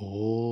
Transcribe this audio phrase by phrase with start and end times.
[0.00, 0.47] 哦。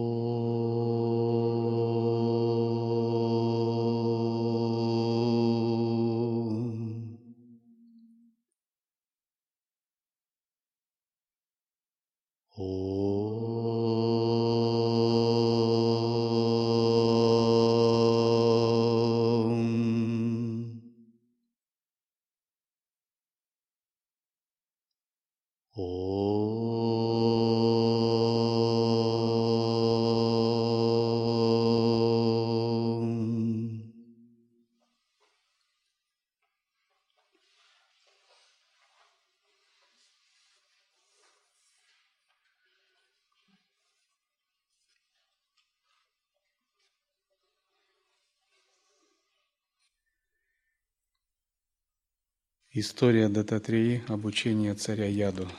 [52.89, 55.51] История Дататрии обучения царя Яду.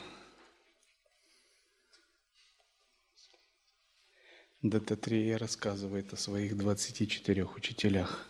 [4.62, 8.26] Дататрия рассказывает о своих 24 учителях.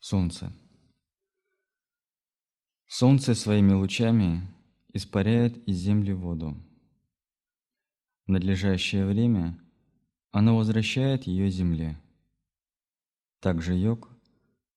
[0.00, 0.52] Солнце.
[2.88, 4.42] Солнце своими лучами
[4.92, 6.56] испаряет из земли воду.
[8.26, 9.56] В надлежащее время–
[10.32, 12.00] оно возвращает ее земле.
[13.40, 14.08] Также йог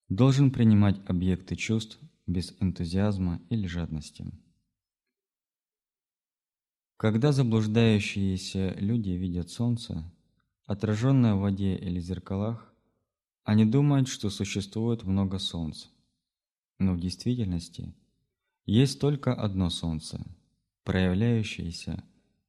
[0.10, 4.32] должен принимать объекты чувств без энтузиазма или жадности.
[6.98, 10.10] Когда заблуждающиеся люди видят солнце,
[10.66, 12.74] отраженное в воде или зеркалах,
[13.44, 15.88] они думают, что существует много солнц.
[16.80, 17.94] Но в действительности
[18.66, 20.26] есть только одно солнце,
[20.86, 22.04] проявляющееся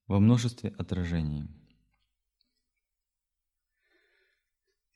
[0.07, 1.49] во множестве отражений.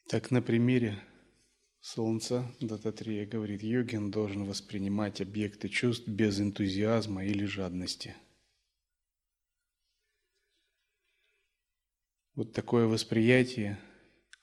[0.09, 1.05] Так на примере
[1.81, 8.17] Солнца Дататрия говорит, йогин должен воспринимать объекты чувств без энтузиазма или жадности.
[12.35, 13.79] Вот такое восприятие,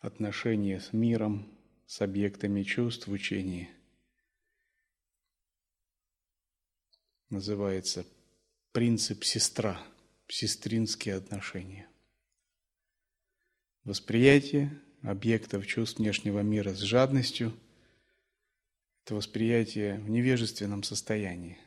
[0.02, 1.52] отношение с миром,
[1.88, 3.72] с объектами чувств в учении
[7.32, 8.06] называется
[8.72, 9.82] принцип сестра,
[10.28, 11.90] сестринские отношения.
[13.84, 17.54] Восприятие объектов чувств внешнего мира с жадностью–
[19.06, 21.58] это восприятие в невежественном состоянии.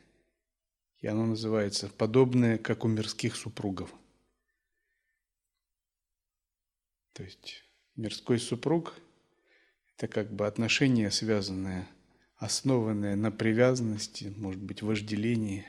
[0.97, 3.93] И оно называется подобное, как у мирских супругов.
[7.13, 7.63] То есть
[7.95, 8.93] мирской супруг–
[9.95, 11.87] это как бы отношение, связанное,
[12.35, 15.65] основанное на привязанности, может быть, вожделении,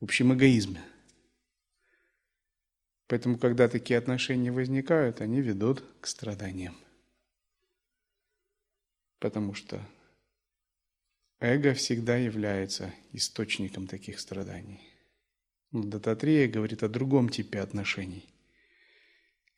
[0.00, 0.82] в общем, эгоизме–
[3.10, 6.76] Поэтому, когда такие отношения возникают, они ведут к страданиям.
[9.18, 9.84] Потому что
[11.40, 14.80] эго всегда является источником таких страданий.
[15.72, 18.32] Но Дататрия говорит о другом типе отношений.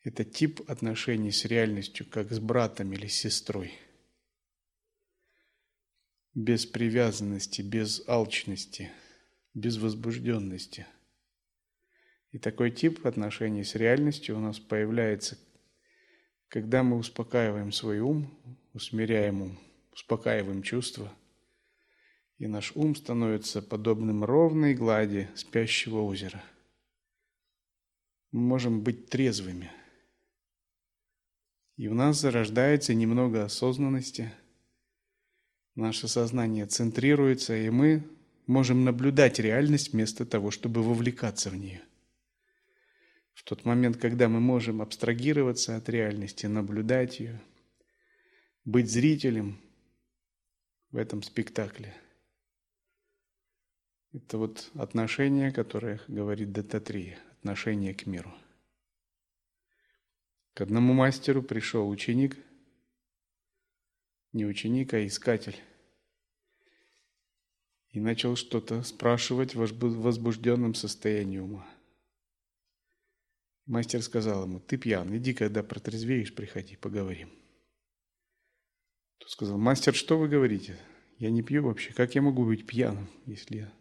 [0.01, 3.71] Это тип отношений с реальностью, как с братом или сестрой.
[6.33, 8.91] Без привязанности, без алчности,
[9.53, 10.87] без возбужденности–
[12.33, 15.37] и такой тип отношений с реальностью у нас появляется,
[16.47, 18.35] когда мы успокаиваем свой ум,
[18.73, 19.59] усмиряем ум,
[19.91, 21.13] успокаиваем чувства,
[22.39, 26.43] и наш ум становится подобным ровной глади спящего озера.
[28.31, 29.71] Мы можем быть трезвыми.
[31.77, 34.33] И в нас зарождается немного осознанности.
[35.75, 38.03] Наше сознание центрируется, и мы
[38.47, 41.83] можем наблюдать реальность вместо того, чтобы вовлекаться в нее–
[43.33, 47.41] в тот момент, когда мы можем абстрагироваться от реальности, наблюдать ее,
[48.65, 49.59] быть зрителем
[50.91, 51.93] в этом спектакле.
[54.13, 58.31] Это вот отношение, которое говорит Дататрия, отношение к миру.
[60.53, 62.37] К одному мастеру пришел ученик,
[64.33, 65.59] не ученик, а искатель,
[67.89, 71.67] и начал что-то спрашивать в возбужденном состоянии ума.
[73.65, 77.29] Мастер сказал ему, ты пьян, иди, когда протрезвеешь, приходи, поговорим.
[79.19, 80.77] Тот сказал, мастер, что вы говорите?
[81.17, 81.93] Я не пью вообще.
[81.93, 83.73] Как я могу быть пьяным, если я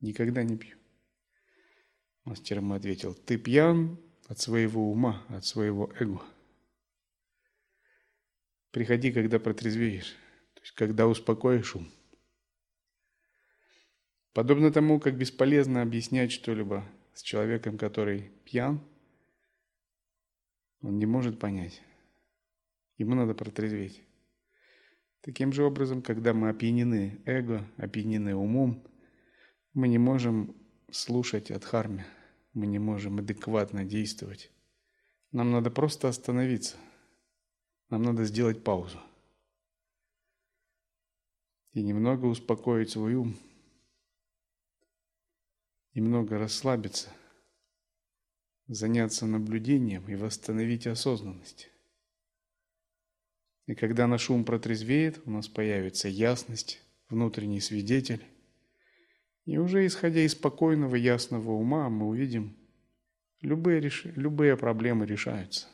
[0.00, 0.76] никогда не пью?
[2.24, 6.20] Мастер ему ответил, ты пьян от своего ума, от своего эго.
[8.72, 10.16] Приходи, когда протрезвеешь,
[10.54, 11.88] то есть когда успокоишь ум.
[14.32, 18.84] Подобно тому, как бесполезно объяснять что-либо с человеком, который пьян–
[20.82, 21.82] он не может понять.
[22.96, 24.02] Ему надо протрезветь.
[25.20, 28.86] Таким же образом, когда мы опьянены эго, опьянены умом,
[29.74, 30.56] мы не можем
[30.90, 32.06] слушать от харми,
[32.52, 34.50] мы не можем адекватно действовать.
[35.32, 36.76] Нам надо просто остановиться.
[37.90, 38.98] Нам надо сделать паузу.
[41.72, 43.36] И немного успокоить свой ум.
[45.94, 47.10] Немного расслабиться.
[48.68, 51.70] Заняться наблюдением и восстановить осознанность.
[53.64, 58.22] И когда наш ум протрезвеет, у нас появится ясность, внутренний свидетель.
[59.46, 62.58] И уже исходя из спокойного, ясного ума, мы увидим,
[63.40, 64.04] любые, реш...
[64.04, 65.66] любые проблемы решаются.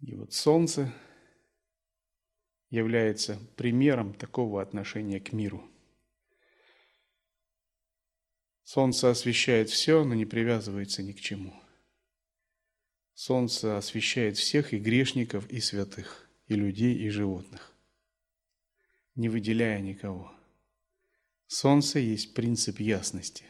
[0.00, 0.90] И вот солнце
[2.70, 5.70] является примером такого отношения к миру.
[8.66, 11.58] Солнце освещает все, но не привязывается ни к чему–
[13.16, 17.72] Солнце освещает всех и грешников, и святых, и людей, и животных,
[19.14, 20.34] не выделяя никого.
[21.46, 23.44] Солнце есть принцип ясности,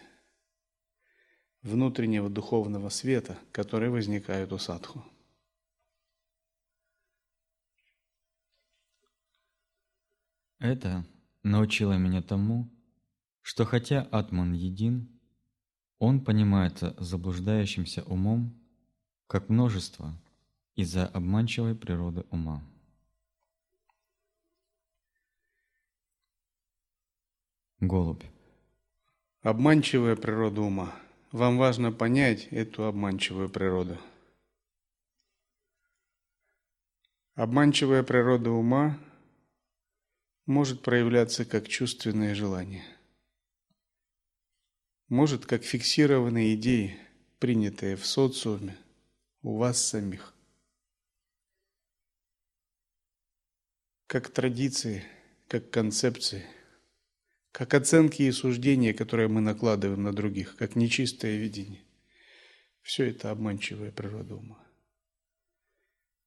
[1.62, 5.04] внутреннего духовного света, который возникает у садху.
[10.60, 11.04] Это
[11.42, 12.70] научило меня тому,
[13.46, 15.08] что хотя Атман един,
[16.00, 18.60] он понимается заблуждающимся умом
[19.28, 20.20] как множество
[20.74, 22.60] из-за обманчивой природы ума.
[27.78, 28.24] Голубь.
[29.42, 30.92] Обманчивая природа ума.
[31.30, 33.96] Вам важно понять эту обманчивую природу.
[37.36, 38.98] Обманчивая природа ума
[40.46, 42.82] может проявляться как чувственное желание,
[45.08, 46.98] может как фиксированные идеи,
[47.38, 48.76] принятые в социуме,
[49.42, 50.34] у вас самих.
[54.06, 55.04] Как традиции,
[55.48, 56.44] как концепции,
[57.52, 61.82] как оценки и суждения, которые мы накладываем на других, как нечистое видение.
[62.82, 64.58] Все это обманчивая природа ума.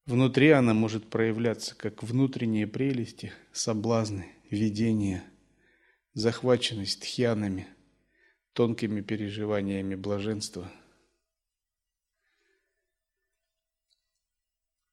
[0.05, 5.23] Внутри она может проявляться как внутренние прелести, соблазны, видения,
[6.13, 7.67] захваченность тхьянами,
[8.53, 10.71] тонкими переживаниями блаженства–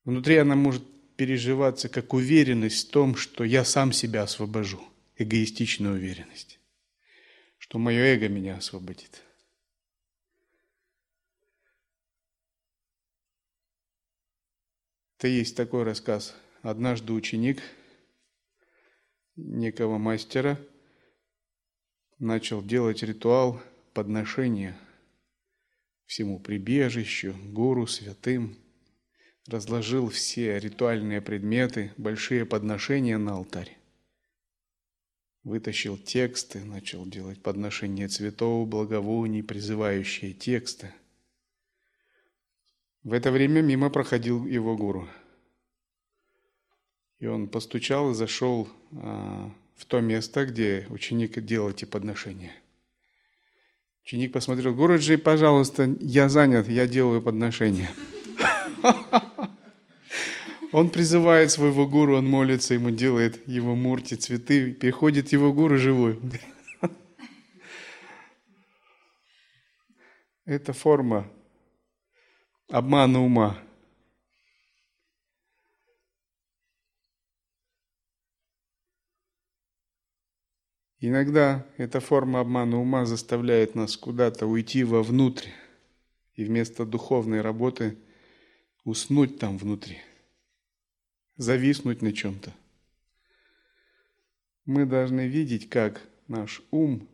[0.07, 0.85] Внутри она может
[1.17, 4.81] переживаться как уверенность в том, что я сам себя освобожу.
[5.17, 6.61] Эгоистичная уверенность.
[7.59, 9.25] Что мое эго меня освободит.
[15.19, 16.37] Это есть такой рассказ.
[16.63, 17.61] Однажды ученик
[19.35, 20.57] некого мастера
[22.19, 23.61] начал делать ритуал
[23.95, 24.77] подношения
[26.07, 28.57] всему прибежищу, гуру, святым–
[29.49, 33.77] разложил все ритуальные предметы, большие подношения на алтарь.
[35.45, 40.93] Вытащил тексты, начал делать подношения цветов, благовоний, призывающие тексты.
[43.05, 45.09] В это время мимо проходил его гуру.
[47.21, 52.53] И он постучал и зашел а, в то место, где ученик делал эти подношения.
[54.05, 57.91] Ученик посмотрел, Гуруджи, пожалуйста, я занят, я делаю подношения.
[60.73, 66.21] Он призывает своего гуру, он молится, ему делает его мурти, цветы, приходит его гуру живой.
[70.45, 71.31] Это форма
[72.69, 73.59] обмана ума.
[80.99, 85.49] Иногда эта форма обмана ума заставляет нас куда-то уйти вовнутрь
[86.35, 87.99] и вместо духовной работы
[88.85, 89.99] уснуть там внутри
[91.37, 92.55] зависнуть на чем-то.
[94.65, 97.09] Мы должны видеть, как наш ум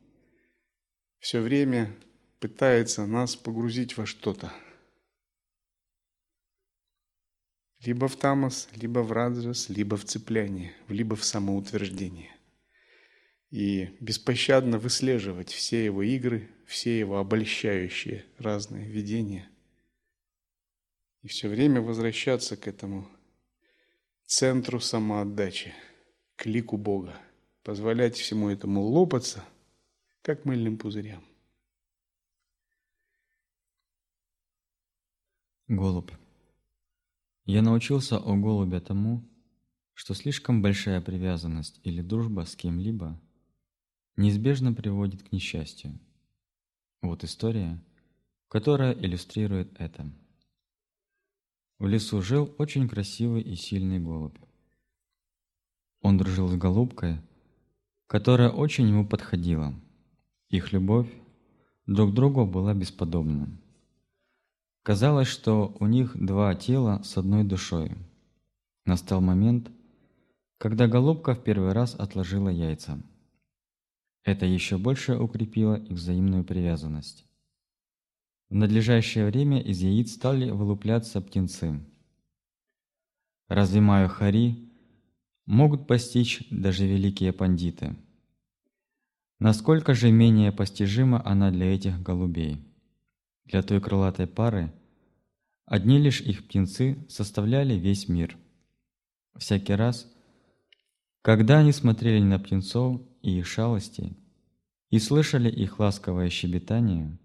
[1.18, 1.94] все время
[2.40, 4.52] пытается нас погрузить во что-то.
[7.80, 12.30] Либо в тамос, либо в раджас, либо в цепляние, либо в самоутверждение.
[13.52, 19.47] И беспощадно выслеживать все его игры, все его обольщающие разные видения.
[21.21, 23.06] И все время возвращаться к этому–
[24.25, 25.75] центру самоотдачи,
[26.37, 27.14] к лику Бога.
[27.62, 29.44] Позволять всему этому лопаться,
[30.23, 31.23] как мыльным пузырям.
[35.68, 36.11] Голубь.
[37.44, 39.23] Я научился у голубя тому,
[39.92, 43.21] что слишком большая привязанность или дружба с кем-либо
[44.16, 45.99] неизбежно приводит к несчастью.
[47.00, 47.83] Вот история,
[48.49, 50.11] которая иллюстрирует это.
[51.78, 54.38] в лесу жил очень красивый и сильный голубь.
[56.00, 57.21] Он дружил с голубкой,
[58.07, 59.75] которая очень ему подходила.
[60.49, 61.11] Их любовь
[61.87, 63.49] друг к другу была бесподобна.
[64.83, 67.97] Казалось, что у них два тела с одной душой.
[68.85, 69.71] Настал момент,
[70.59, 73.02] когда голубка в первый раз отложила яйца.
[74.25, 77.26] Это еще больше укрепило их взаимную привязанность.
[78.49, 81.81] В надлежащее время из яиц стали вылупляться птенцы.
[83.49, 84.71] Разве Майю Хари
[85.47, 87.97] могут постичь даже великие пандиты?
[89.38, 92.64] Насколько же менее постижима она для этих голубей?
[93.47, 94.73] Для той крылатой пары
[95.67, 98.37] одни лишь их птенцы составляли весь мир.
[99.37, 100.12] Всякий раз,
[101.23, 104.17] когда они смотрели на птенцов и их шалости
[104.91, 107.19] и слышали их ласковое щебетание,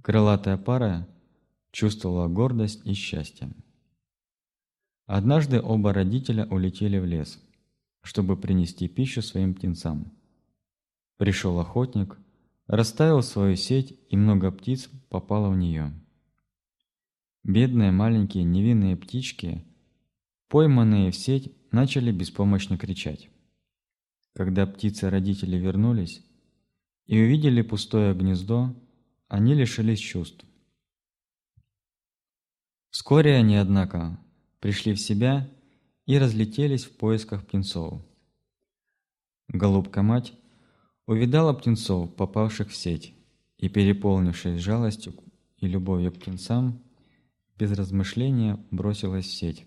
[0.00, 1.08] крылатая пара
[1.72, 3.50] чувствовала гордость и счастье.
[5.06, 7.42] Однажды оба родителя улетели в лес,
[8.00, 10.12] чтобы принести пищу своим птенцам.
[11.16, 12.16] Пришел охотник,
[12.68, 15.92] расставил свою сеть, и много птиц попало в нее.
[17.42, 19.64] Бедные маленькие невинные птички,
[20.48, 23.28] пойманные в сеть, начали беспомощно кричать.
[24.34, 26.24] Когда птицы-родители вернулись
[27.06, 28.74] и увидели пустое гнездо,
[29.28, 30.44] они лишились чувств.
[32.90, 34.18] Вскоре они, однако,
[34.58, 35.48] пришли в себя
[36.06, 38.02] и разлетелись в поисках птенцов.
[39.48, 40.32] Голубка-мать
[41.06, 43.14] увидала птенцов, попавших в сеть,
[43.56, 45.14] и, переполнившись жалостью
[45.58, 46.82] и любовью к птенцам,
[47.56, 49.64] без размышления бросилась в сеть.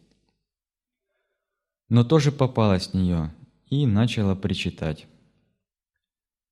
[1.88, 3.34] Но тоже попалась в нее
[3.70, 5.08] и начала причитать.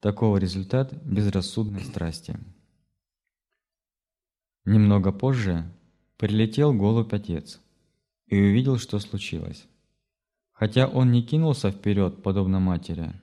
[0.01, 2.37] Такого результат безрассудной страсти.
[4.65, 5.71] Немного позже
[6.17, 7.61] прилетел голубь-отец
[8.27, 9.65] и увидел, что случилось.
[10.51, 13.13] Хотя он не кинулся вперед, подобно матери,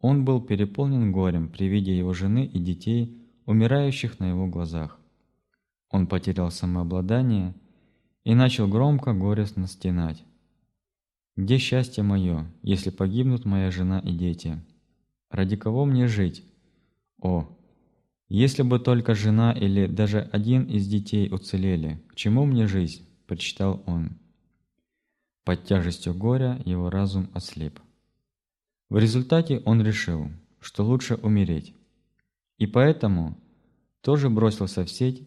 [0.00, 4.98] он был переполнен горем при виде его жены и детей, умирающих на его глазах.
[5.90, 7.54] Он потерял самообладание
[8.24, 10.24] и начал громко горестно стенать.
[11.38, 14.60] «Где счастье мое, если погибнут моя жена и дети?
[15.30, 16.42] Ради кого мне жить?
[17.22, 17.56] О,
[18.28, 23.84] если бы только жена или даже один из детей уцелели, к чему мне жизнь?»– прочитал
[23.86, 24.18] он.
[25.44, 27.78] Под тяжестью горя его разум ослеп.
[28.90, 31.72] В результате он решил, что лучше умереть.
[32.56, 33.38] И поэтому
[34.00, 35.22] тоже бросился в сеть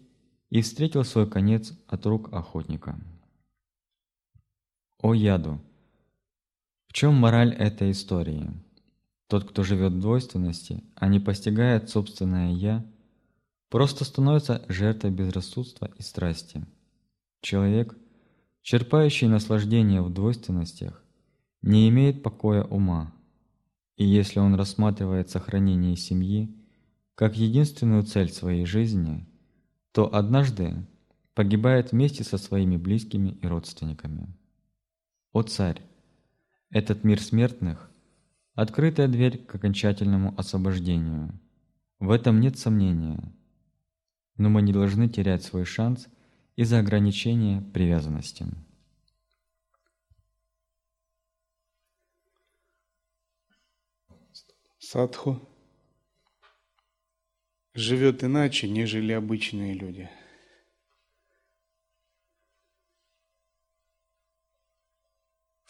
[0.50, 3.00] и встретил свой конец от рук охотника.
[5.00, 5.62] О яду!
[6.92, 8.52] В чем мораль этой истории?
[9.28, 12.86] Тот, кто живет в двойственности, а не постигает собственное «я»,
[13.70, 16.66] просто становится жертвой безрассудства и страсти.
[17.40, 17.96] Человек,
[18.62, 21.02] черпающий наслаждение в двойственностях,
[21.62, 23.14] не имеет покоя ума,
[23.96, 26.54] и если он рассматривает сохранение семьи
[27.16, 29.26] как единственную цель своей жизни,
[29.94, 30.86] то однажды
[31.36, 34.28] погибает вместе со своими близкими и родственниками.
[35.32, 35.82] О царь!
[36.72, 37.92] Этот мир смертных–
[38.54, 41.38] открытая дверь к окончательному освобождению.
[42.00, 43.20] В этом нет сомнения.
[44.38, 46.08] Но мы не должны терять свой шанс
[46.56, 48.46] из-за ограничения привязанности.
[54.80, 55.46] Садху
[57.74, 60.10] живет иначе, нежели обычные люди.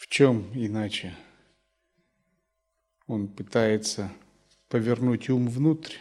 [0.02, 1.16] В чем иначе?
[3.06, 4.12] Он пытается
[4.66, 5.94] повернуть ум внутрь,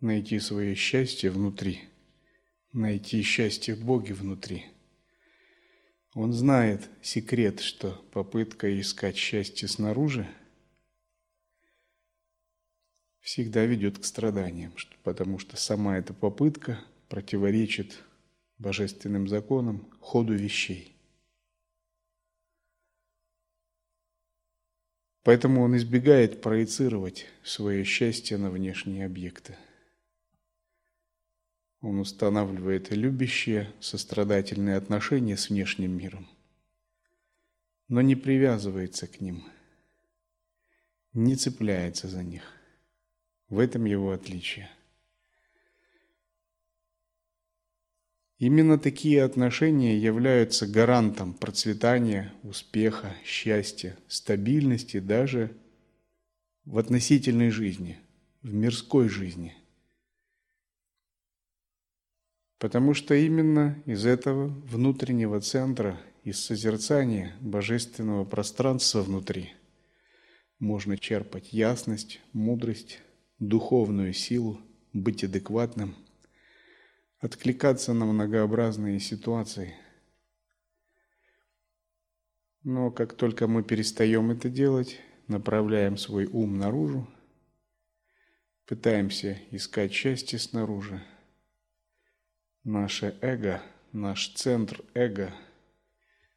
[0.00, 1.80] найти свое счастье внутри,
[2.74, 4.66] найти счастье в Боге внутри.
[6.12, 10.28] Он знает секрет, что попытка искать счастье снаружи–
[13.22, 14.74] всегда ведет к страданиям,
[15.04, 18.04] потому что сама эта попытка противоречит
[18.58, 20.93] божественным законам, ходу вещей.
[25.24, 29.56] Поэтому он избегает проецировать свое счастье на внешние объекты.
[31.80, 36.28] Он устанавливает любящие, сострадательные отношения с внешним миром,
[37.88, 39.44] но не привязывается к ним,
[41.12, 42.44] не цепляется за них–
[43.48, 44.68] в этом его отличие.
[48.38, 55.56] Именно такие отношения являются гарантом процветания, успеха, счастья, стабильности даже
[56.64, 58.00] в относительной жизни,
[58.42, 59.54] в мирской жизни.
[62.58, 69.52] Потому что именно из этого внутреннего центра, из созерцания божественного пространства внутри,
[70.58, 73.00] можно черпать ясность, мудрость,
[73.38, 74.60] духовную силу,
[74.92, 75.94] быть адекватным,
[77.24, 79.74] откликаться на многообразные ситуации.
[82.62, 87.08] Но как только мы перестаем это делать, направляем свой ум наружу,
[88.66, 91.02] пытаемся искать счастье снаружи,
[92.62, 93.62] наше эго,
[93.92, 95.32] наш центр эго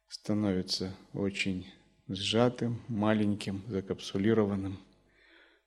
[0.08, 1.70] становится очень
[2.08, 4.78] сжатым, маленьким, закапсулированным,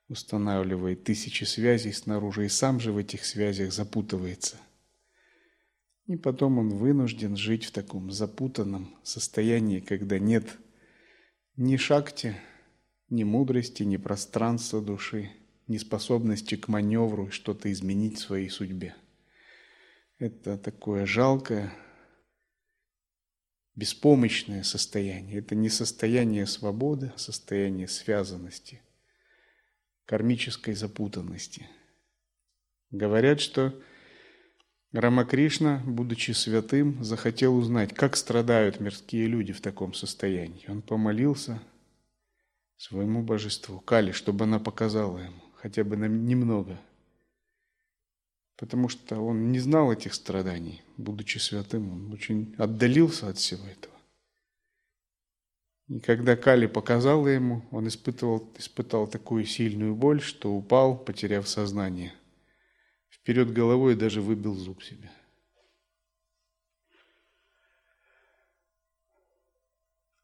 [0.07, 4.57] устанавливает тысячи связей снаружи и сам же в этих связях запутывается.
[6.07, 10.57] И потом он вынужден жить в таком запутанном состоянии, когда нет
[11.55, 12.35] ни шакти,
[13.09, 15.31] ни мудрости, ни пространства души,
[15.67, 18.95] ни способности к маневру что-то изменить в своей судьбе.
[20.17, 21.73] Это такое жалкое,
[23.75, 25.39] беспомощное состояние.
[25.39, 28.81] Это не состояние свободы, а состояние связанности,
[30.05, 31.67] кармической запутанности.
[32.91, 33.73] Говорят, что
[34.93, 40.65] Рамакришна, будучи святым, захотел узнать, как страдают мирские люди в таком состоянии.
[40.69, 41.61] Он помолился
[42.77, 46.79] своему божеству, Кали, чтобы она показала ему хотя бы немного.
[48.57, 53.93] Потому что он не знал этих страданий, будучи святым, он очень отдалился от всего этого.
[55.87, 62.13] И когда Кали показала ему, он испытывал, испытал такую сильную боль, что упал, потеряв сознание.
[63.21, 65.11] Вперед головой даже выбил зуб себе.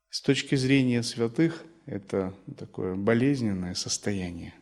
[0.10, 4.56] С точки зрения святых, это такое болезненное состояние.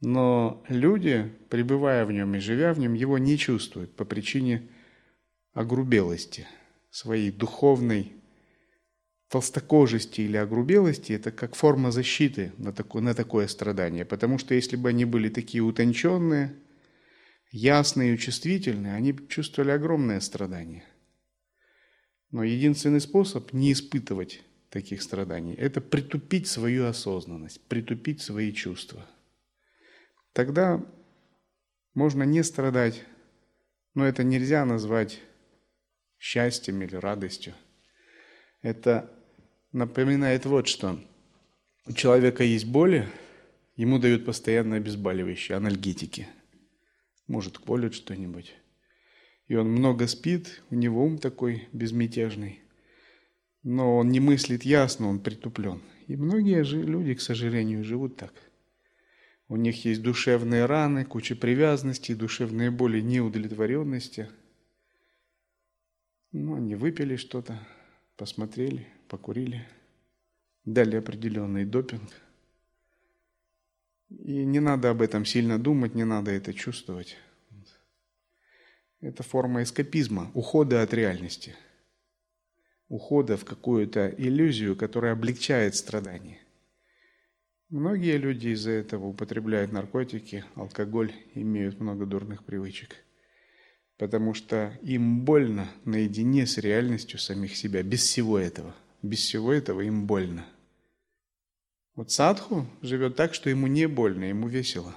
[0.00, 4.68] Но люди, пребывая в нем и живя в нем, его не чувствуют по причине
[5.52, 6.46] огрубелости,
[6.90, 8.12] своей духовной
[9.28, 14.04] толстокожести или огрубелости, это как форма защиты на такое, на такое страдание.
[14.04, 16.54] Потому что если бы они были такие утонченные,
[17.52, 20.84] ясные и чувствительные, они чувствовали огромное страдание.
[22.30, 29.06] Но единственный способ не испытывать таких страданий– это притупить свою осознанность, притупить свои чувства.
[30.32, 30.82] Тогда
[31.92, 33.04] можно не страдать,
[33.94, 35.20] но это нельзя назвать
[36.18, 37.54] счастьем или радостью.
[38.62, 39.12] Это
[39.72, 40.98] напоминает вот что.
[41.84, 43.08] У человека есть боли,
[43.76, 46.28] ему дают постоянно обезболивающие, анальгетики.
[47.26, 48.54] Может, колют что-нибудь.
[49.46, 52.60] И он много спит, у него ум такой безмятежный.
[53.62, 55.82] Но он не мыслит ясно, он притуплен.
[56.06, 58.32] И многие же люди, к сожалению, живут так.
[59.48, 64.30] У них есть душевные раны, куча привязанностей, душевные боли, неудовлетворенности.
[66.32, 67.60] Ну, они выпили что-то,
[68.16, 69.68] посмотрели, покурили,
[70.64, 72.10] дали определенный допинг.
[74.20, 77.16] И не надо об этом сильно думать, не надо это чувствовать.
[79.00, 81.54] Это форма эскапизма, ухода от реальности,
[82.88, 86.38] ухода в какую-то иллюзию, которая облегчает страдания.
[87.68, 92.96] Многие люди из-за этого употребляют наркотики, алкоголь, имеют много дурных привычек–
[94.02, 98.74] потому что им больно наедине с реальностью самих себя, без всего этого.
[99.00, 100.44] Без всего этого им больно.
[101.94, 104.94] Вот садху живет так, что ему не больно, ему весело.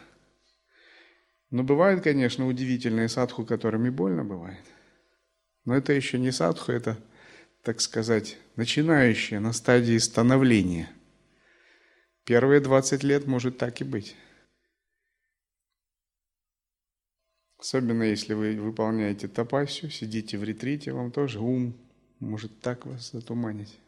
[1.49, 4.63] Но бывают, конечно, удивительные садху, которыми больно бывает.
[5.65, 6.97] Но это еще не садху, это,
[7.63, 10.89] так сказать, начинающие на стадии становления.
[12.23, 14.15] Первые 20 лет может так и быть.
[17.57, 21.75] Особенно если вы выполняете тапасию, сидите в ретрите, вам тоже ум
[22.19, 23.79] может так вас затуманить.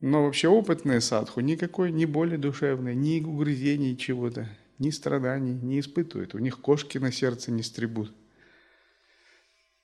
[0.00, 6.34] Но вообще опытные садху никакой ни боли душевной, ни угрызений чего-то, ни страданий не испытывают.
[6.34, 8.14] У них кошки на сердце не стребут.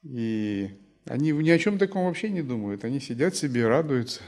[0.02, 0.70] И
[1.04, 2.84] они ни о чем таком вообще не думают.
[2.84, 4.22] Они сидят себе, радуются.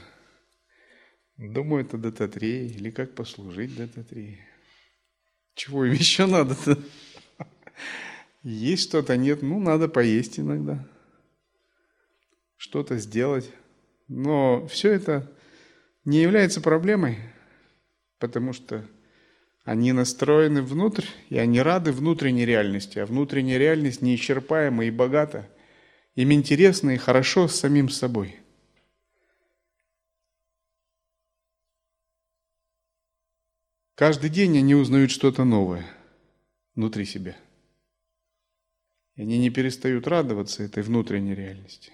[1.37, 4.45] Думают о Дататрее или как послужить Дататрее.
[5.55, 6.77] Чего им еще надо-то?
[8.43, 10.87] Есть что-то, нет, ну, надо поесть иногда.
[12.57, 13.51] Что-то сделать.
[14.07, 15.31] Но все это
[16.05, 17.19] не является проблемой,
[18.17, 18.85] потому что
[19.63, 25.49] они настроены внутрь, и они рады внутренней реальности, а внутренняя реальность неисчерпаема и богата.
[26.15, 28.35] Им интересно и хорошо с самим собой.
[33.95, 35.85] Каждый день они узнают что-то новое
[36.75, 37.35] внутри себя–
[39.19, 41.91] И они не перестают радоваться этой внутренней реальности.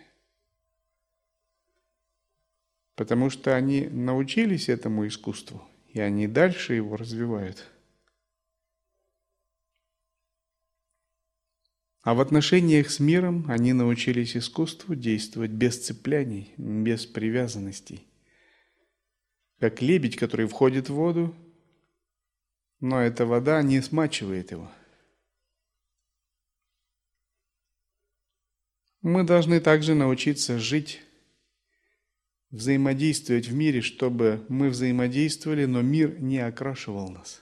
[2.96, 7.70] Потому что они научились этому искусству, и они дальше его развивают.
[12.02, 18.06] А в отношениях с миром они научились искусству действовать без цепляний, без привязанностей.
[19.60, 21.36] Как лебедь, который входит в воду,
[22.80, 24.72] но эта вода не смачивает его.
[29.02, 31.02] Мы должны также научиться жить,
[32.52, 37.42] взаимодействовать в мире, чтобы мы взаимодействовали, но мир не окрашивал нас.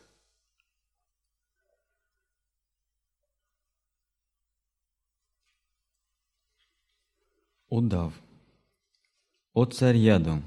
[7.69, 8.13] Удав.
[9.53, 10.43] О царь Яду,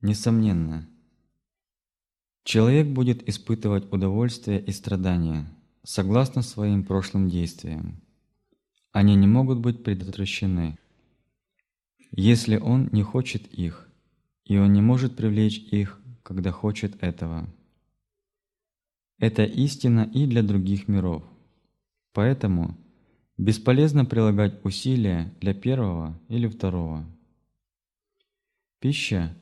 [0.00, 0.88] несомненно,
[2.44, 5.46] человек будет испытывать удовольствие и страдания
[5.82, 8.00] согласно своим прошлым действиям.
[8.92, 10.78] Они не могут быть предотвращены,
[12.16, 13.88] если он не хочет их,
[14.44, 17.48] и он не может привлечь их, когда хочет этого.
[19.18, 21.22] Это истина и для других миров.
[22.12, 22.76] Поэтому
[23.36, 27.04] Бесполезно прилагать усилия для первого или второго.
[28.78, 29.34] Пища,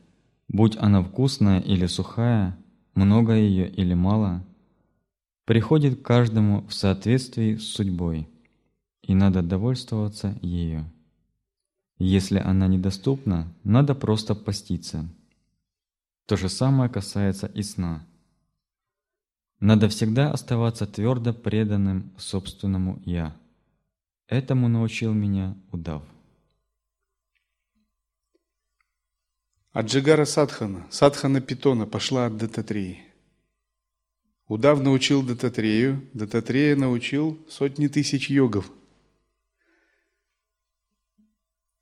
[0.48, 2.56] будь она вкусная или сухая,
[2.94, 4.46] много ее или мало,
[5.44, 8.28] приходит к каждому в соответствии с судьбой,
[9.02, 10.90] и надо довольствоваться ею.
[11.98, 15.08] Если она недоступна, надо просто поститься.
[16.26, 18.06] То же самое касается и сна.
[19.60, 23.36] Надо всегда оставаться твердо преданным собственному «я».
[24.26, 26.02] Этому научил меня удав.
[29.72, 33.00] От Джигара Садхана, Садхана Питона пошла от Дататреи.
[34.48, 38.70] Удав научил Дататрею, Дататрея научил сотни тысяч йогов.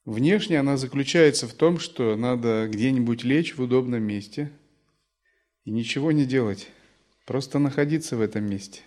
[0.05, 4.51] Внешне она заключается в том, что надо где-нибудь лечь в удобном месте
[5.65, 6.69] и ничего не делать,
[7.27, 8.83] просто находиться в этом месте.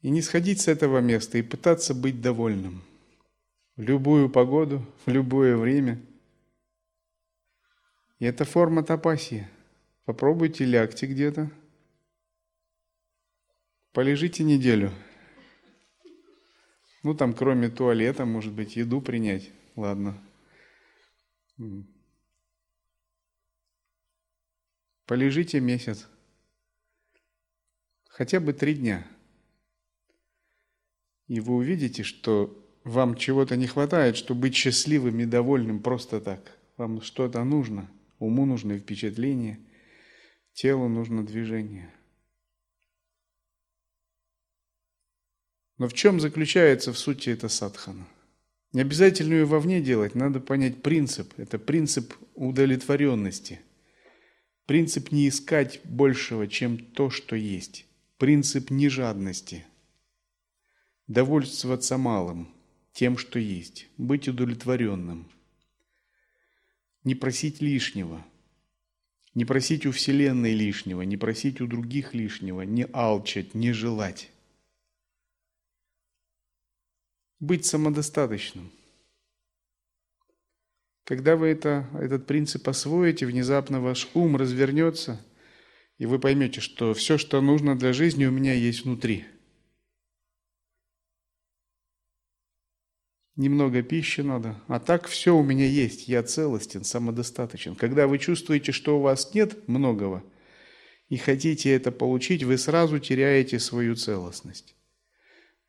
[0.00, 2.82] И не сходить с этого места и пытаться быть довольным.
[3.76, 6.00] В любую погоду, в любое время.
[8.18, 9.48] И это форма тапасии.
[10.04, 11.50] Попробуйте, лягте где-то.
[13.92, 14.92] Полежите неделю.
[17.02, 19.50] Ну, там, кроме туалета, может быть, еду принять.
[19.76, 20.22] Ладно.
[25.06, 26.08] Полежите месяц.
[28.08, 29.06] Хотя бы три дня–
[31.32, 36.58] и вы увидите, что вам чего-то не хватает, чтобы быть счастливым и довольным просто так.
[36.76, 39.58] Вам что-то нужно, уму нужны впечатления,
[40.52, 41.90] телу нужно движение.
[45.82, 48.06] Но в чем заключается в сути эта садхана?
[48.72, 51.34] Не обязательно ее вовне делать, надо понять принцип.
[51.38, 53.58] Это принцип удовлетворенности.
[54.64, 57.86] Принцип не искать большего, чем то, что есть.
[58.16, 59.64] Принцип нежадности–
[61.08, 62.54] довольствоваться малым,
[62.92, 65.32] тем, что есть, быть удовлетворенным,
[67.02, 68.24] не просить лишнего,
[69.34, 74.31] не просить у Вселенной лишнего, не просить у других лишнего, не алчать, не желать.
[77.42, 78.72] Быть самодостаточным.
[81.04, 85.20] Когда вы это, этот принцип освоите, внезапно ваш ум развернется,
[85.98, 89.26] и вы поймете, что все, что нужно для жизни, у меня есть внутри–
[93.36, 97.74] немного пищи надо, а так все у меня есть, я целостен, самодостаточен.
[97.74, 100.24] Когда вы чувствуете, что у вас нет многого,
[101.08, 104.74] и хотите это получить, вы сразу теряете свою целостность.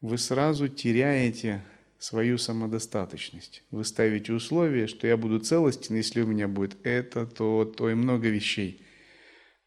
[0.03, 1.63] Вы сразу теряете
[1.97, 3.63] свою самодостаточность.
[3.71, 7.95] Вы ставите условие, что я буду целостен, если у меня будет это, то, то и
[7.95, 8.85] много вещей.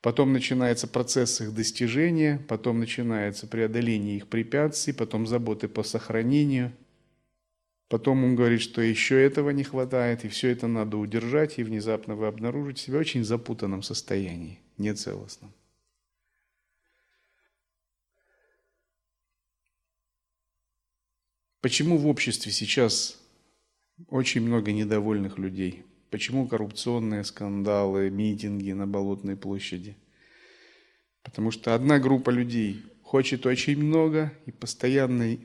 [0.00, 6.72] Потом начинается процесс их достижения, потом начинается преодоление их препятствий, потом заботы по сохранению–
[7.88, 12.16] Потом он говорит, что еще этого не хватает, и все это надо удержать, и внезапно
[12.16, 15.52] вы обнаружите себя в очень запутанном состоянии, нецелостном.
[21.66, 23.20] Почему в обществе сейчас
[24.06, 25.82] очень много недовольных людей?
[26.12, 29.96] Почему коррупционные скандалы, митинги на Болотной площади?
[31.24, 35.38] Потому что одна группа людей хочет очень много и постоянно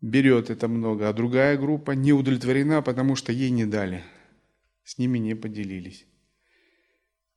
[0.00, 4.02] берет это много, а другая группа не удовлетворена, потому что ей не дали.
[4.82, 6.06] С ними не поделились.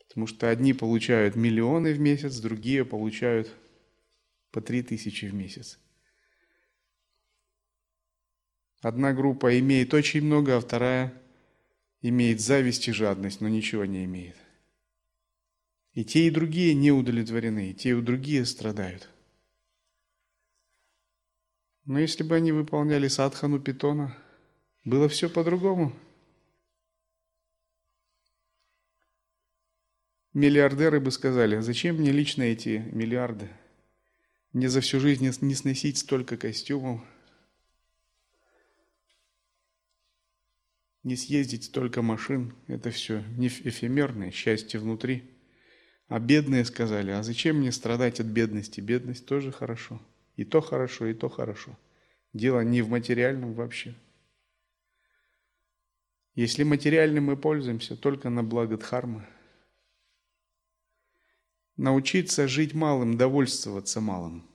[0.08, 3.54] Потому что одни получают миллионы в месяц, другие получают
[4.52, 5.78] по три тысячи в месяц.
[8.82, 11.14] Одна группа имеет очень много, а вторая
[12.02, 14.38] имеет зависть и жадность, но ничего не имеет.
[15.94, 19.10] И те, и другие не удовлетворены, и те, и другие страдают.
[21.86, 24.16] Но если бы они выполняли садхану питона,
[24.86, 25.94] было все по-другому.
[30.34, 33.50] Миллиардеры бы сказали, зачем мне лично эти миллиарды?
[34.54, 37.02] Мне за всю жизнь не сносить столько костюмов,
[41.04, 42.56] не съездить столько машин.
[42.68, 45.30] Это все не эфемерное счастье внутри.
[46.08, 48.82] А бедные сказали, а зачем мне страдать от бедности?
[48.82, 50.02] Бедность тоже хорошо.
[50.36, 51.78] И то хорошо, и то хорошо.
[52.34, 53.96] Дело не в материальном вообще.
[56.36, 59.28] Если материальным мы пользуемся только на благо Дхармы,
[61.76, 64.48] научиться жить малым, довольствоваться малым.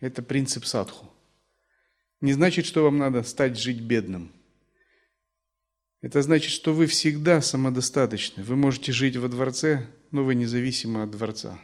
[0.00, 1.10] Это принцип садху.
[2.20, 4.32] Не значит, что вам надо стать жить бедным–
[6.04, 8.42] это значит, что вы всегда самодостаточны.
[8.42, 11.58] Вы можете жить во дворце, но вы независимы от дворца.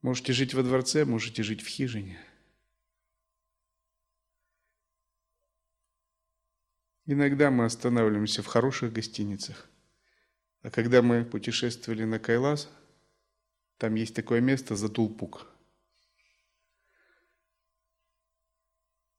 [0.00, 2.18] Можете жить во дворце, можете жить в хижине.
[7.04, 9.68] Иногда мы останавливаемся в хороших гостиницах.
[10.62, 12.70] А когда мы путешествовали на Кайлас,
[13.76, 15.46] там есть такое место Затулпук.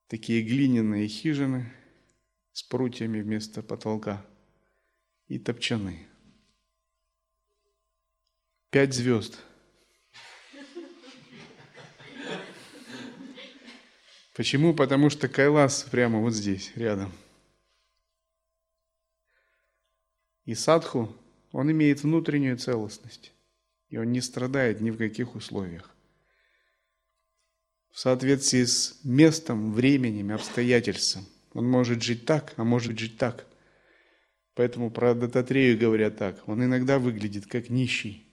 [0.08, 1.72] Такие глиняные хижины–
[2.58, 4.26] с прутьями вместо потолка
[5.28, 6.08] и топчаны.
[8.72, 9.38] Пять звезд.
[14.34, 14.74] Почему?
[14.74, 17.14] Потому что Кайлас прямо вот здесь, рядом.
[20.46, 21.16] И садху,
[21.52, 23.34] он имеет внутреннюю целостность.
[23.90, 25.96] И он не страдает ни в каких условиях.
[27.92, 33.48] В соответствии с местом, временем, обстоятельством– он может жить так, а может жить так.
[34.54, 36.48] Поэтому про Дататрею говорят так.
[36.48, 38.32] Он иногда выглядит как нищий,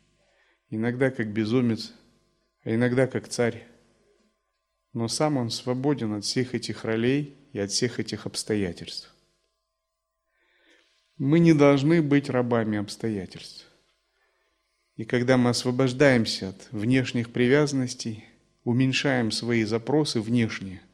[0.69, 1.95] иногда как безумец,
[2.65, 3.67] а иногда как царь.
[4.93, 9.11] Но сам он свободен от всех этих ролей и от всех этих обстоятельств.
[11.17, 13.67] Мы не должны быть рабами обстоятельств.
[14.97, 18.27] И когда мы освобождаемся от внешних привязанностей,
[18.65, 20.83] уменьшаем свои запросы внешние–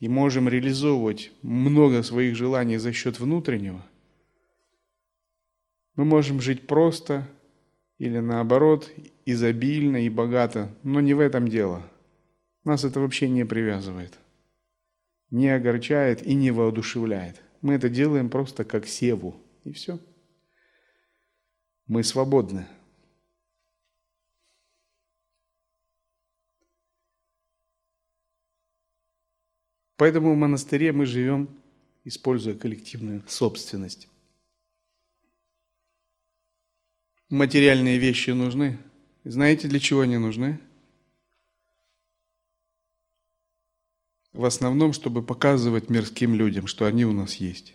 [0.00, 3.84] и можем реализовывать много своих желаний за счет внутреннего,
[5.94, 7.28] мы можем жить просто
[7.98, 8.90] или наоборот
[9.26, 11.82] изобильно и богато, но не в этом дело.
[12.64, 14.18] Нас это вообще не привязывает,
[15.30, 17.42] не огорчает и не воодушевляет.
[17.60, 19.98] Мы это делаем просто как севу, и все.
[21.86, 22.66] Мы свободны.
[30.00, 31.50] Поэтому в монастыре мы живем,
[32.04, 34.08] используя коллективную собственность.
[37.28, 38.78] Материальные вещи нужны.
[39.24, 40.58] Знаете, для чего они нужны?
[44.32, 47.74] В основном, чтобы показывать мирским людям, что они у нас есть.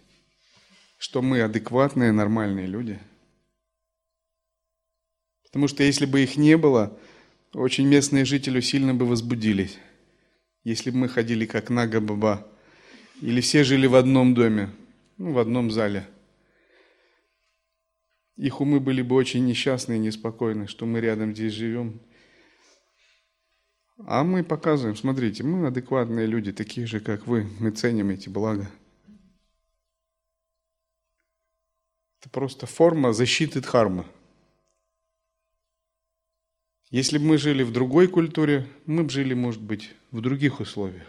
[0.97, 2.99] Что мы адекватные, нормальные люди.
[5.43, 6.97] Потому что если бы их не было,
[7.53, 9.77] очень местные жители сильно бы возбудились
[10.65, 12.45] если бы мы ходили как Нага-баба,
[13.21, 14.71] или все жили в одном доме,
[15.17, 16.09] ну, в одном зале.
[18.35, 22.01] Их умы были бы очень несчастны и неспокойны, что мы рядом здесь живем.
[23.99, 28.69] А мы показываем, смотрите, мы адекватные люди, такие же, как вы, мы ценим эти блага.
[32.19, 34.05] Это просто форма защиты дхармы.
[36.89, 41.07] Если бы мы жили в другой культуре, мы бы жили, может быть, в других условиях.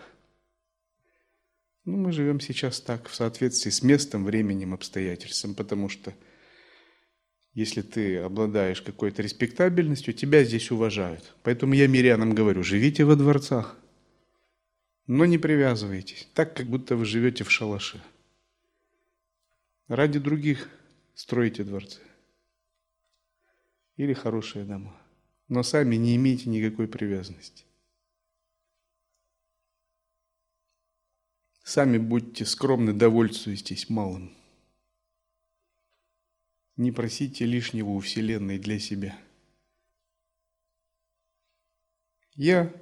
[1.85, 6.13] Но мы живем сейчас так, в соответствии с местом, временем, обстоятельством, потому что
[7.55, 11.35] если ты обладаешь какой-то респектабельностью, тебя здесь уважают.
[11.43, 13.79] Поэтому я мирянам говорю, живите во дворцах,
[15.07, 18.03] но не привязывайтесь, так, как будто вы живете в шалаше.
[19.87, 20.69] Ради других
[21.15, 22.01] стройте дворцы
[23.97, 25.01] или хорошие дома
[25.49, 27.66] но сами не имеете никакой привязанности.
[31.67, 34.33] Сами будьте скромны, довольствуйтесь малым.
[36.77, 39.19] Не просите лишнего у Вселенной для себя.
[42.37, 42.73] Я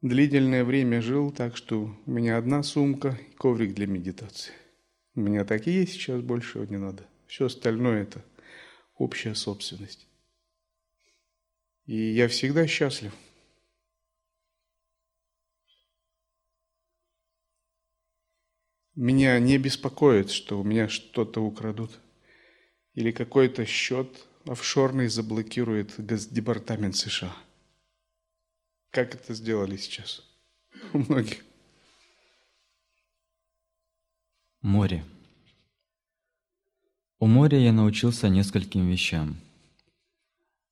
[0.00, 4.54] длительное время жил так, что у меня одна сумка и коврик для медитации.
[5.14, 7.06] У меня так и есть, сейчас большего не надо.
[7.26, 8.24] Все остальное это
[8.94, 10.08] общая собственность.
[11.84, 13.12] И я всегда счастлив.
[18.96, 21.98] Меня не беспокоит, что у меня что-то украдут.
[22.94, 27.36] Или какой-то счет офшорный заблокирует Госдепартамент США.
[28.90, 30.24] Как это сделали сейчас
[30.94, 31.44] у многих?
[34.62, 35.04] Море.
[37.18, 39.36] У моря я научился нескольким вещам.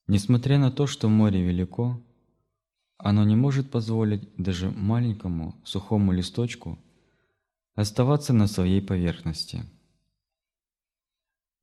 [0.06, 2.00] Несмотря на то, что море велико,
[2.96, 6.78] оно не может позволить даже маленькому сухому листочку
[7.74, 9.64] оставаться на своей поверхности.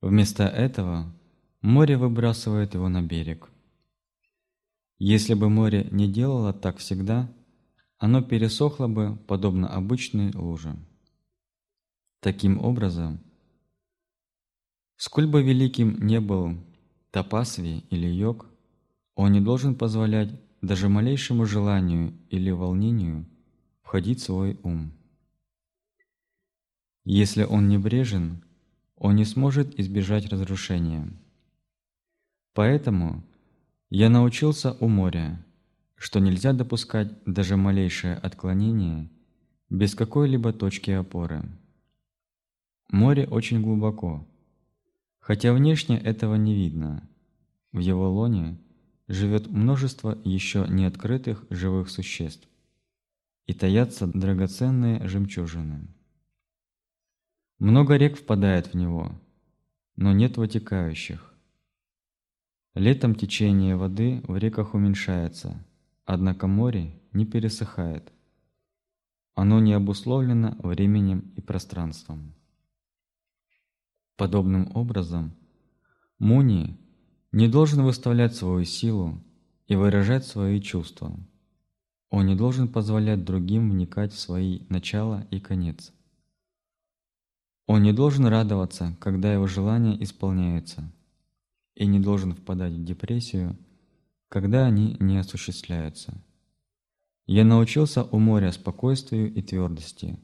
[0.02, 1.14] Вместо этого
[1.62, 3.50] море выбрасывает его на берег.
[4.98, 7.32] Если бы море не делало так всегда,
[7.98, 10.76] оно пересохло бы подобно обычной луже.
[12.20, 13.20] Таким образом,
[14.98, 16.58] сколь бы великим не был
[17.12, 18.48] тапасви или йог,
[19.16, 20.30] он не должен позволять
[20.62, 23.28] даже малейшему желанию или волнению
[23.82, 24.94] входить в свой ум.
[27.04, 28.44] Если он небрежен,
[28.96, 31.12] он не сможет избежать разрушения.
[32.54, 33.24] Поэтому
[33.90, 35.44] я научился у моря,
[35.96, 39.10] что нельзя допускать даже малейшее отклонение
[39.70, 41.44] без какой-либо точки опоры.
[42.90, 44.28] Море очень глубоко,
[45.20, 47.10] хотя внешне этого не видно.
[47.72, 48.60] В его лоне
[49.08, 52.48] живет множество еще не открытых живых существ
[53.48, 55.88] и таятся драгоценные жемчужины.
[57.62, 59.12] Много рек впадает в него,
[59.96, 61.32] но нет вытекающих.
[62.74, 65.64] Летом течение воды в реках уменьшается,
[66.04, 68.12] однако море не пересыхает.
[69.36, 72.34] Оно не обусловлено временем и пространством.
[74.18, 75.36] Подобным образом,
[76.18, 76.80] Муни
[77.32, 79.24] не должен выставлять свою силу
[79.68, 81.16] и выражать свои чувства.
[82.10, 85.94] Он не должен позволять другим вникать в свои начала и конец.
[87.74, 90.92] Он не должен радоваться, когда его желания исполняются,
[91.74, 93.58] и не должен впадать в депрессию,
[94.28, 96.22] когда они не осуществляются.
[97.28, 100.20] Я научился у моря спокойствию и твердости,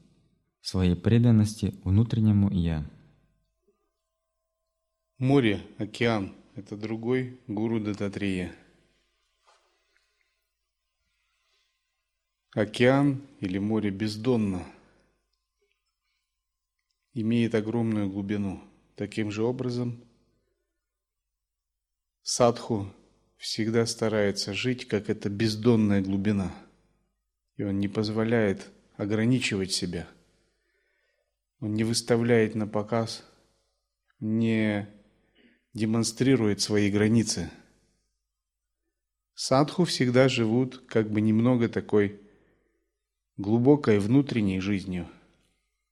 [0.60, 2.86] своей преданности внутреннему «я».
[5.16, 8.52] Море, океан– это другой гуру Дататрия.
[12.54, 14.66] Океан или море бездонно–
[17.20, 18.62] имеет огромную глубину.
[18.94, 20.04] Таким же образом,
[22.22, 22.92] садху
[23.36, 26.54] всегда старается жить, как эта бездонная глубина.
[27.56, 30.08] И он не позволяет ограничивать себя.
[31.60, 33.24] Он не выставляет на показ,
[34.20, 34.88] не
[35.74, 37.50] демонстрирует свои границы.
[39.34, 42.20] Садху всегда живут как бы немного такой
[43.36, 45.08] глубокой внутренней жизнью–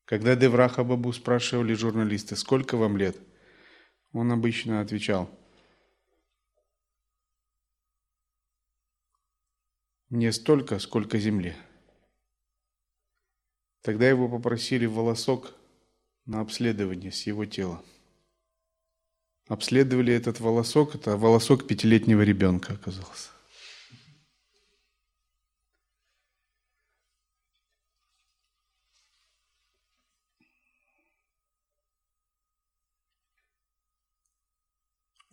[0.06, 3.16] когда Девраха Бабу спрашивали журналисты, сколько вам лет,
[4.12, 5.28] он обычно отвечал,
[10.08, 11.56] «Мне столько, сколько земли».
[13.82, 15.52] Тогда его попросили волосок
[16.24, 17.84] на обследование с его тела.
[19.48, 23.35] Обследовали этот волосок, это волосок пятилетнего ребенка оказался.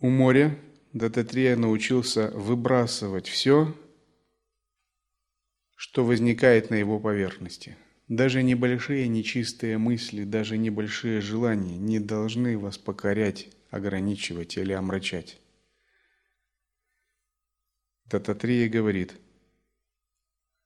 [0.04, 0.54] У моря
[0.92, 3.74] Дататрия научился выбрасывать все,
[5.76, 7.78] что возникает на его поверхности.
[8.08, 15.40] Даже небольшие нечистые мысли, даже небольшие желания не должны вас покорять, ограничивать или омрачать.
[18.04, 19.14] Дататрия говорит,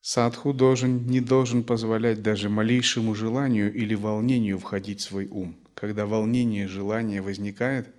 [0.01, 5.57] садху должен, не должен позволять даже малейшему желанию или волнению входить в свой ум.
[5.75, 7.95] Когда волнение, желание возникает–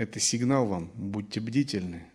[0.00, 2.10] это сигнал вам, будьте бдительны.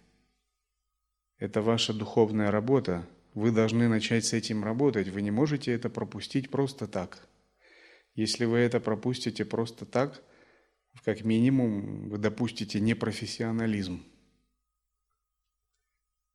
[1.38, 3.08] Это ваша духовная работа.
[3.36, 5.10] Вы должны начать с этим работать.
[5.10, 7.28] Вы не можете это пропустить просто так.
[8.16, 10.24] Если вы это пропустите просто так,
[11.04, 14.04] как минимум вы допустите непрофессионализм.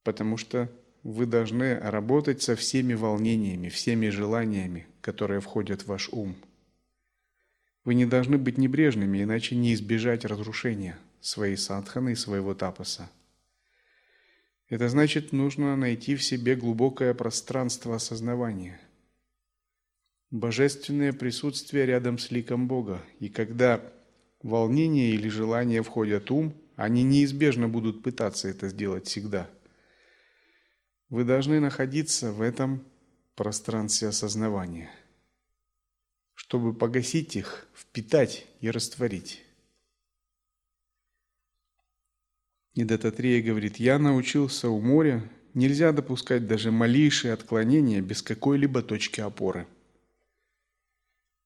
[0.05, 0.71] Потому что
[1.03, 6.37] вы должны работать со всеми волнениями, всеми желаниями, которые входят в ваш ум.
[7.83, 13.11] Вы не должны быть небрежными, иначе не избежать разрушения– своей садханы и своего тапаса.
[14.69, 18.81] Это значит, нужно найти в себе глубокое пространство осознавания.
[20.31, 23.03] Божественное присутствие рядом с ликом Бога.
[23.19, 23.83] И когда
[24.43, 29.51] волнение или желание входят в ум, они неизбежно будут пытаться это сделать всегда.
[31.09, 32.87] Вы должны находиться в этом
[33.35, 34.89] пространстве осознавания,
[36.35, 39.43] чтобы погасить их, впитать и растворить.
[42.75, 49.21] И Дататрия говорит, я научился у моря, нельзя допускать даже малейшие отклонения без какой-либо точки
[49.21, 49.67] опоры.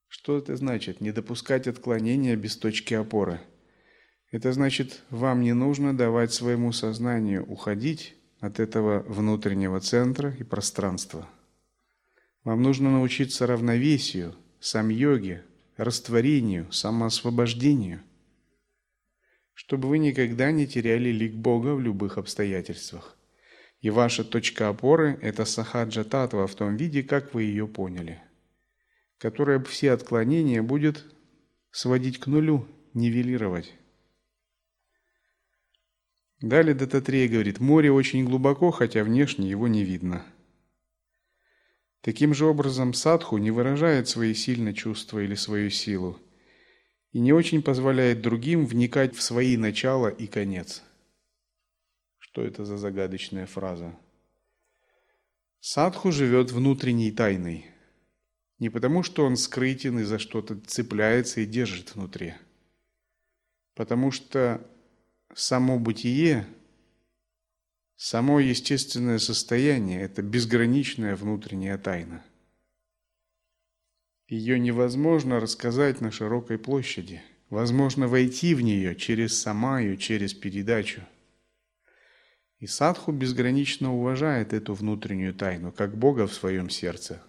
[0.08, 1.00] Что это значит?
[1.00, 3.40] Не допускать отклонения без точки опоры.
[4.30, 11.28] Это значит, вам не нужно давать своему сознанию уходить от этого внутреннего центра и пространства.
[12.42, 15.42] Вам нужно научиться равновесию, сам-йоге,
[15.78, 18.02] растворению, самоосвобождению–
[19.54, 23.16] чтобы вы никогда не теряли лик Бога в любых обстоятельствах.
[23.80, 28.20] И ваша точка опоры– это сахаджа татва в том виде, как вы ее поняли,
[29.18, 31.04] которая все отклонения будет
[31.70, 33.72] сводить к нулю, нивелировать.
[36.40, 40.26] Далее Дататрея говорит, море очень глубоко, хотя внешне его не видно.
[42.00, 46.18] Таким же образом садху не выражает свои сильные чувства или свою силу–
[47.14, 50.82] и не очень позволяет другим вникать в свои начала и конец.
[52.18, 53.96] Что это за загадочная фраза?
[55.60, 57.70] Садху живет внутренней тайной.
[58.58, 62.34] Не потому, что он скрытен и за что-то цепляется и держит внутри.
[63.74, 64.60] Потому что
[65.34, 66.48] само бытие,
[67.94, 72.24] само естественное состояние– это безграничная внутренняя тайна–
[74.34, 77.22] ее невозможно рассказать на широкой площади.
[77.50, 81.02] Возможно войти в нее через самаю, через передачу.
[82.58, 87.22] И садху безгранично уважает эту внутреннюю тайну, как Бога в своем сердце.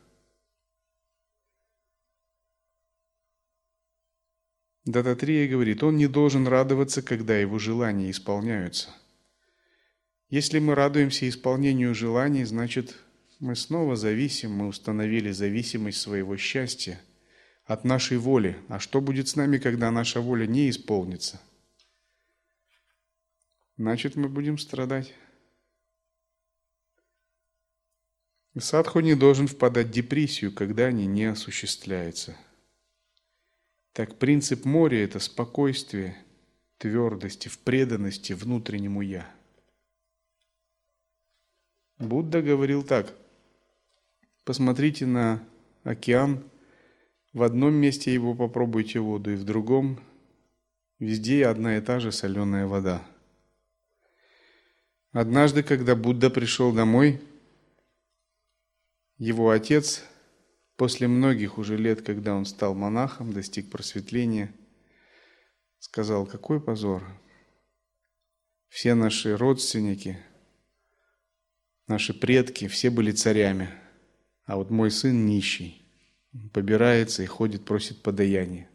[4.86, 8.89] Дататрия говорит, он не должен радоваться, когда его желания исполняются.
[10.30, 12.95] Если мы радуемся исполнению желаний, значит,
[13.40, 17.02] мы снова зависим, мы установили зависимость своего счастья
[17.66, 18.58] от нашей воли.
[18.70, 21.42] А что будет с нами, когда наша воля не исполнится?
[23.78, 25.14] Значит, мы будем страдать.
[28.58, 32.38] Садху не должен впадать в депрессию, когда они не осуществляются.
[33.92, 36.18] Так принцип моря– это спокойствие,
[36.78, 39.30] твердости, в преданности внутреннему «я».
[41.98, 43.14] Будда говорил так–
[44.46, 45.43] Посмотрите на
[45.84, 46.48] океан.
[47.34, 50.00] В одном месте его попробуйте воду, и в другом
[51.00, 53.06] везде одна и та же соленая вода.
[55.12, 57.22] Однажды, когда Будда пришел домой,
[59.18, 60.04] его отец,
[60.76, 64.54] после многих уже лет, когда он стал монахом, достиг просветления,
[65.80, 67.04] сказал, какой позор.
[68.68, 70.20] Все наши родственники,
[71.88, 73.70] наши предки, все были царями–
[74.46, 75.86] а вот мой сын нищий,
[76.54, 78.70] побирается и ходит, просит подаяние.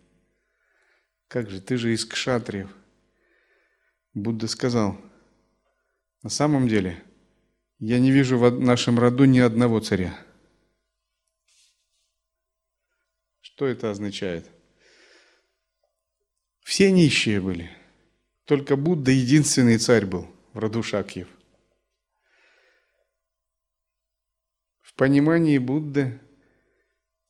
[1.28, 2.74] Как же, ты же из кшатриев.
[4.14, 5.00] Будда сказал,
[6.22, 7.02] на самом деле,
[7.78, 10.18] я не вижу в нашем роду ни одного царя.
[13.40, 14.50] Что это означает?
[16.62, 17.70] Все нищие были.
[18.44, 21.28] Только Будда единственный царь был в роду Шакьев.
[25.00, 26.20] Понимании Будды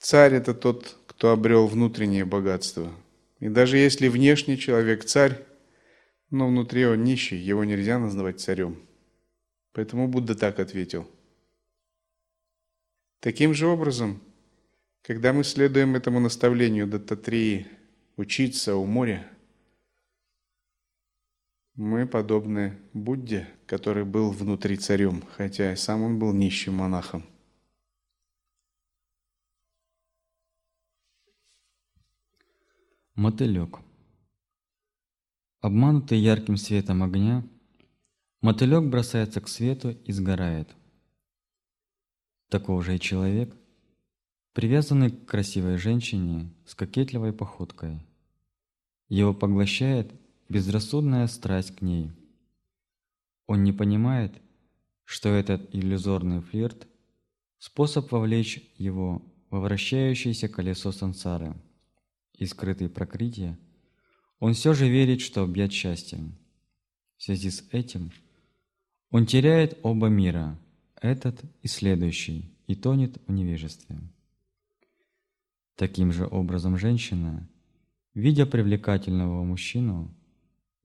[0.01, 2.93] царь– это тот, кто обрел внутреннее богатство.
[3.39, 5.47] И даже если внешний человек царь,
[6.31, 8.83] но внутри он нищий, его нельзя называть царем.
[9.73, 11.09] Поэтому Будда так ответил.
[13.21, 14.21] Таким же образом,
[15.03, 17.69] когда мы следуем этому наставлению Даттатрии
[18.17, 19.25] учиться у моря,
[21.77, 27.30] мы подобны Будде, который был внутри царем, хотя сам он был нищим монахом.
[33.17, 33.81] Мотылек.
[35.61, 37.45] Обманутый ярким светом огня,
[38.41, 40.71] мотылек бросается к свету и сгорает.
[42.49, 43.55] Таков же и человек,
[44.53, 48.01] привязанный к красивой женщине с кокетливой походкой.
[49.09, 50.13] Его поглощает
[50.49, 52.13] безрассудная страсть к ней.
[53.49, 54.41] Он не понимает,
[55.05, 56.87] что этот иллюзорный флирт–
[57.59, 61.57] способ вовлечь его во вращающееся колесо сансары–
[62.41, 63.57] и скрытые прокрытия,
[64.41, 66.35] он все же верит, что объят счастьем.
[67.19, 68.11] В связи с этим
[69.11, 70.59] он теряет оба мира,
[71.01, 74.01] этот и следующий, и тонет в невежестве.
[75.77, 77.47] Таким же образом женщина,
[78.15, 80.13] видя привлекательного мужчину,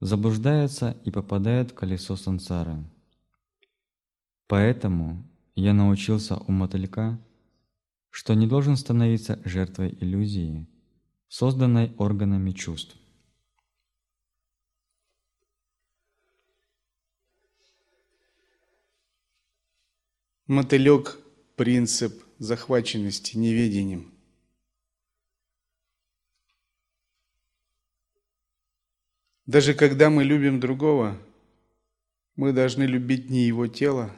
[0.01, 2.83] заблуждается и попадает в колесо сансары.
[4.47, 5.25] Поэтому
[5.55, 7.17] я научился у мотылька,
[8.09, 10.67] что не должен становиться жертвой иллюзии,
[11.27, 12.97] созданной органами чувств.
[20.47, 21.19] Мотылек–
[21.55, 24.13] принцип захваченности неведением.
[29.45, 31.21] Даже когда мы любим другого,
[32.35, 34.11] мы должны любить не его тело,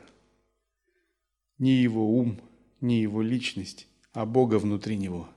[1.58, 2.42] не его ум,
[2.82, 5.30] не его личность, а Бога внутри него.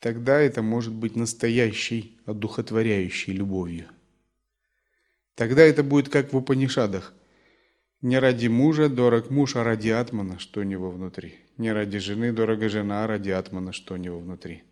[0.00, 3.86] Тогда это может быть настоящей, одухотворяющей любовью.
[5.34, 7.14] Тогда это будет как в Упанишадах.
[8.00, 11.34] Не ради мужа дорог муж, а ради атмана, что у него внутри.
[11.56, 14.62] Не ради жены дорога жена, а ради атмана, что у него внутри.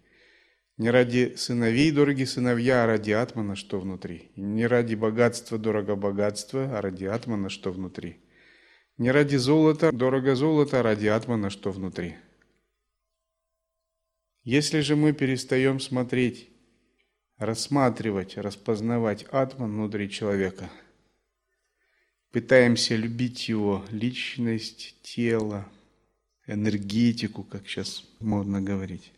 [0.78, 4.30] Не ради сыновей дороги сыновья, а ради атмана, что внутри.
[4.36, 8.18] Не ради богатства дорого богатство, а ради атмана, что внутри.
[8.98, 12.16] Не ради золота дорого золото, а ради атмана, что внутри.
[14.46, 16.48] Если же мы перестаем смотреть,
[17.36, 20.70] рассматривать, распознавать атман внутри человека–
[22.36, 25.66] пытаемся любить его личность, тело,
[26.46, 29.10] энергетику, как сейчас модно говорить.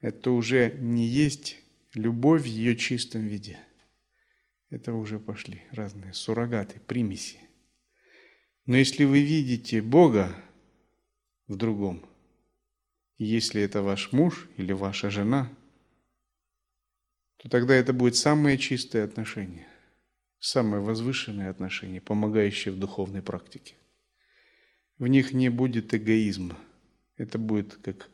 [0.00, 1.58] Это уже не есть
[1.94, 3.56] любовь в ее чистом виде.
[4.68, 7.38] Это уже пошли разные суррогаты, примеси.
[8.66, 10.34] Но если вы видите Бога
[11.46, 12.04] в другом,
[13.18, 15.50] если это ваш муж или ваша жена,
[17.38, 19.66] то тогда это будет самое чистое отношение–
[20.40, 23.74] самые возвышенные отношения, помогающие в духовной практике.
[24.98, 26.56] В них не будет эгоизма.
[27.16, 28.08] Это будет как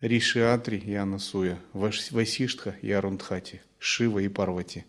[0.00, 4.84] Ришиатри и Анасуя, Васиштха и Арундхати, Шива и Парвати,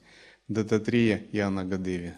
[0.48, 2.14] Дататрия и Анагадеви.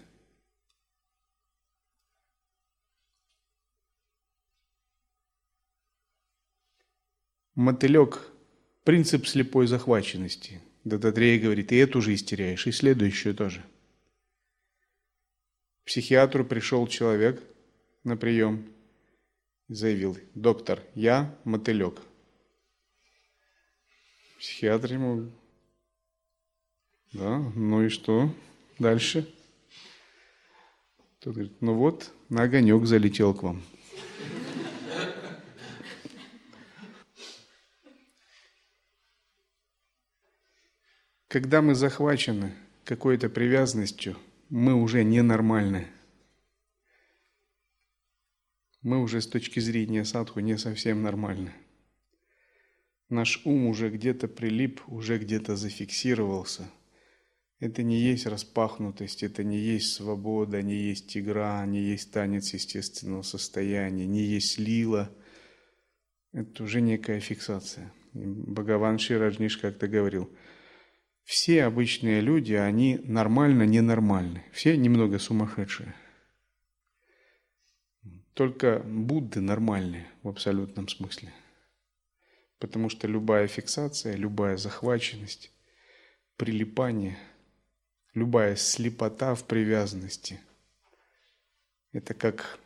[7.62, 8.28] Мотылек–
[8.84, 10.62] принцип слепой захваченности.
[10.84, 13.64] Дататрея говорит, и эту жизнь теряешь, и следующую тоже–
[15.86, 17.39] психиатру пришел человек
[18.03, 18.66] на прием
[19.68, 22.01] заявил, доктор, я мотылек.
[24.39, 25.32] Психиатр ему,
[27.14, 28.34] да, ну и что
[28.80, 29.32] дальше?
[31.20, 33.62] Тот говорит, ну вот, на огонек залетел к вам.
[41.32, 42.52] Когда мы захвачены
[42.84, 44.18] какой-то привязанностью–
[44.50, 45.88] мы уже ненормальны.
[48.82, 51.54] Мы уже с точки зрения садху не совсем нормальны.
[53.08, 56.70] Наш ум уже где-то прилип, уже где-то зафиксировался.
[57.60, 63.22] Это не есть распахнутость, это не есть свобода, не есть игра, не есть танец естественного
[63.22, 65.10] состояния, не есть лила.
[66.34, 67.94] Это уже некая фиксация.
[68.12, 70.30] Бхагаван Шираджниш как-то говорил–
[71.24, 74.44] все обычные люди, они нормально ненормальны.
[74.52, 75.96] Все немного сумасшедшие.
[78.34, 81.34] Только Будды нормальные в абсолютном смысле.
[82.60, 85.52] Потому что любая фиксация, любая захваченность,
[86.38, 87.18] прилипание,
[88.14, 90.40] любая слепота в привязанности–
[91.92, 92.60] это как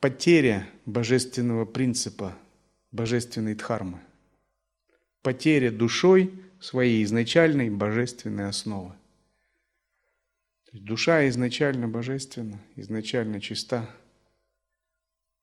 [0.00, 2.36] потеря божественного принципа,
[2.90, 4.00] божественной дхармы.
[5.22, 8.94] Потеря душой– своей изначальной божественной основы.
[10.72, 13.88] Душа изначально божественна, изначально чиста,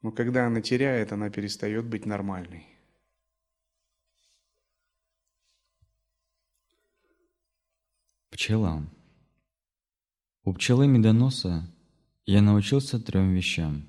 [0.01, 2.67] но когда она теряет, она перестает быть нормальной.
[8.29, 8.85] Пчела.
[10.43, 11.67] У пчелы медоноса
[12.25, 13.87] я научился трем вещам.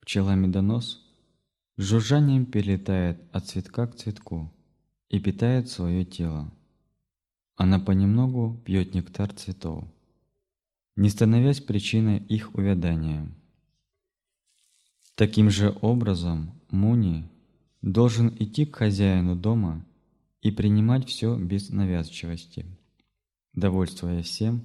[0.00, 1.06] Пчела медонос
[1.78, 4.52] жужжанием перелетает от цветка к цветку–
[5.10, 6.50] и питает свое тело.
[7.56, 9.84] Она понемногу пьет нектар цветов,
[10.96, 13.28] не становясь причиной их увядания.
[15.16, 17.28] Таким же образом Муни
[17.82, 19.84] должен идти к хозяину дома
[20.40, 22.64] и принимать все без навязчивости,
[23.52, 24.64] довольствуясь всем,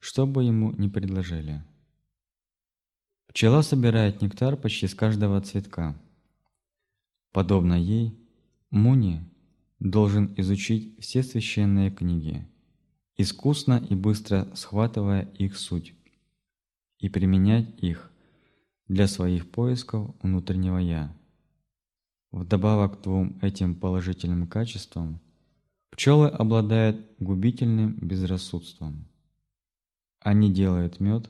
[0.00, 1.62] что бы ему ни предложили.
[3.28, 5.96] Пчела собирает нектар почти с каждого цветка.
[7.30, 8.18] Подобно ей,
[8.70, 9.22] Муни
[9.90, 12.46] должен изучить все священные книги,
[13.16, 15.94] искусно и быстро схватывая их суть,
[16.98, 18.12] и применять их
[18.86, 21.12] для своих поисков внутреннего «я».
[22.30, 25.20] Вдобавок к двум этим положительным качествам,
[25.90, 29.08] пчелы обладают губительным безрассудством.
[30.20, 31.28] Они делают мед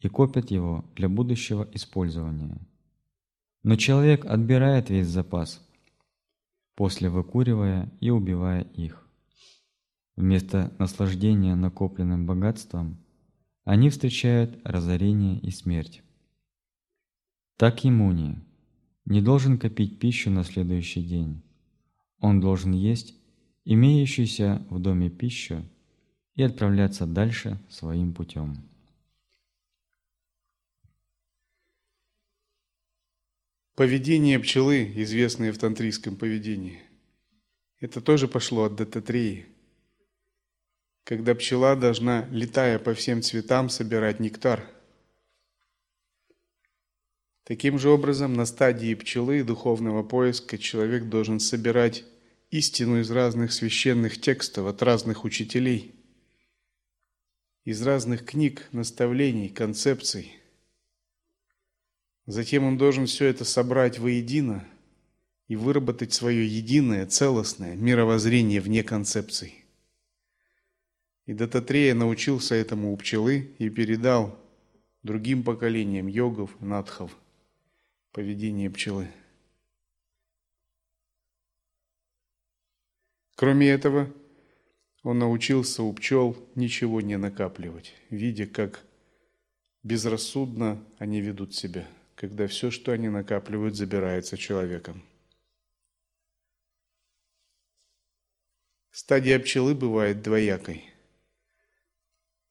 [0.00, 2.58] и копят его для будущего использования.
[3.62, 5.66] Но человек отбирает весь запас,
[6.80, 9.06] после выкуривая и убивая их.
[10.16, 12.96] Вместо наслаждения накопленным богатством
[13.64, 16.02] они встречают разорение и смерть.
[17.58, 18.38] Так и Муни
[19.04, 21.42] не должен копить пищу на следующий день.
[22.18, 23.14] Он должен есть
[23.66, 25.62] имеющуюся в доме пищу
[26.34, 28.69] и отправляться дальше своим путем.
[33.80, 36.82] Поведение пчелы, известное в тантрийском поведении,
[37.78, 39.46] это тоже пошло от Дататреи,
[41.04, 44.68] когда пчела должна, летая по всем цветам, собирать нектар.
[47.44, 52.04] Таким же образом, на стадии пчелы духовного поиска человек должен собирать
[52.50, 55.94] истину из разных священных текстов от разных учителей,
[57.64, 60.36] из разных книг, наставлений, концепций–
[62.30, 64.64] Затем он должен все это собрать воедино
[65.48, 69.64] и выработать свое единое, целостное мировоззрение вне концепций.
[71.26, 74.38] И Дататрея научился этому у пчелы и передал
[75.02, 77.18] другим поколениям йогов, надхов
[78.12, 79.08] поведение пчелы.
[83.34, 84.08] Кроме этого,
[85.02, 88.84] он научился у пчел ничего не накапливать, видя, как
[89.82, 91.88] безрассудно они ведут себя–
[92.20, 95.02] когда все, что они накапливают, забирается человеком.
[98.90, 100.84] Стадия пчелы бывает двоякой.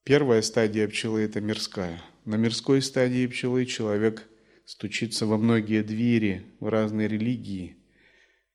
[0.04, 2.02] Первая стадия пчелы– это мирская.
[2.26, 4.28] На мирской стадии пчелы человек
[4.66, 7.78] стучится во многие двери, в разные религии,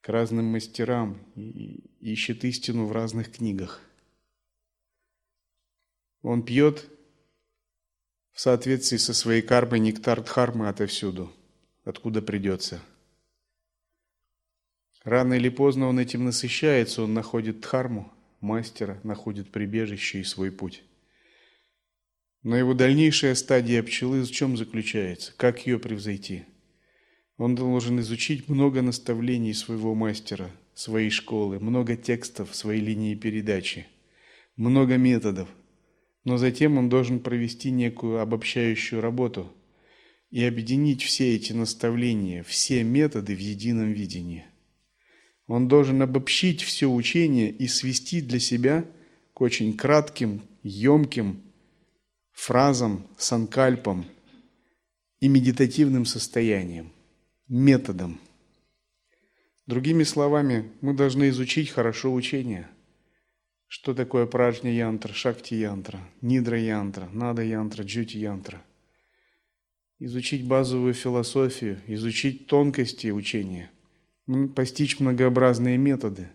[0.01, 3.81] к разным мастерам и ищет истину в разных книгах.
[6.23, 6.91] Он пьет
[8.35, 11.33] в соответствии со своей кармой нектар дхармы отовсюду,
[11.85, 12.83] откуда придется.
[15.05, 20.83] Рано или поздно он этим насыщается, он находит дхарму, мастера, находит прибежище и свой путь.
[22.43, 25.33] Но его дальнейшая стадия пчелы в чем заключается?
[25.37, 26.45] Как ее превзойти?
[27.37, 33.87] Он должен изучить много наставлений своего мастера, своей школы, много текстов своей линии передачи,
[34.57, 35.49] много методов–
[36.25, 39.53] но затем он должен провести некую обобщающую работу
[40.31, 44.47] и объединить все эти наставления, все методы в едином видении.
[45.47, 48.87] Он должен обобщить все учение и свести для себя
[49.35, 51.43] к очень кратким, емким
[52.33, 54.07] фразам, санкальпам
[55.21, 56.91] и медитативным состояниям,
[57.49, 58.19] методам.
[59.67, 62.69] Другими словами, мы должны изучить хорошо учение–
[63.75, 68.63] что такое пражня янтра, шакти янтра, нидра янтра, нада янтра, джути янтра?
[69.99, 73.73] Изучить базовую философию, изучить тонкости учения,
[74.55, 76.29] постичь многообразные методы.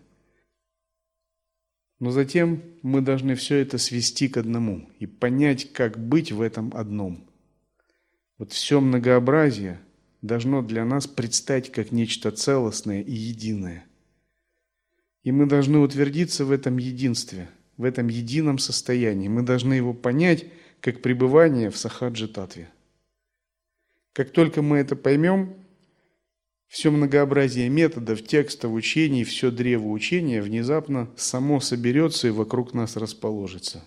[1.98, 6.70] Но затем мы должны все это свести к одному и понять, как быть в этом
[6.74, 7.26] одном.
[8.36, 9.80] Вот все многообразие
[10.20, 13.86] должно для нас предстать как нечто целостное и единое.
[15.22, 19.28] И мы должны утвердиться в этом единстве, в этом едином состоянии.
[19.28, 20.46] Мы должны его понять
[20.80, 22.70] как пребывание в сахаджи-татве.
[24.12, 25.54] Как только мы это поймем,
[26.66, 33.84] все многообразие методов, текстов, учений, все древо учения внезапно само соберется и вокруг нас расположится.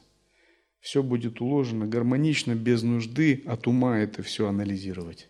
[0.79, 5.29] Все будет уложено гармонично, без нужды от ума это все анализировать.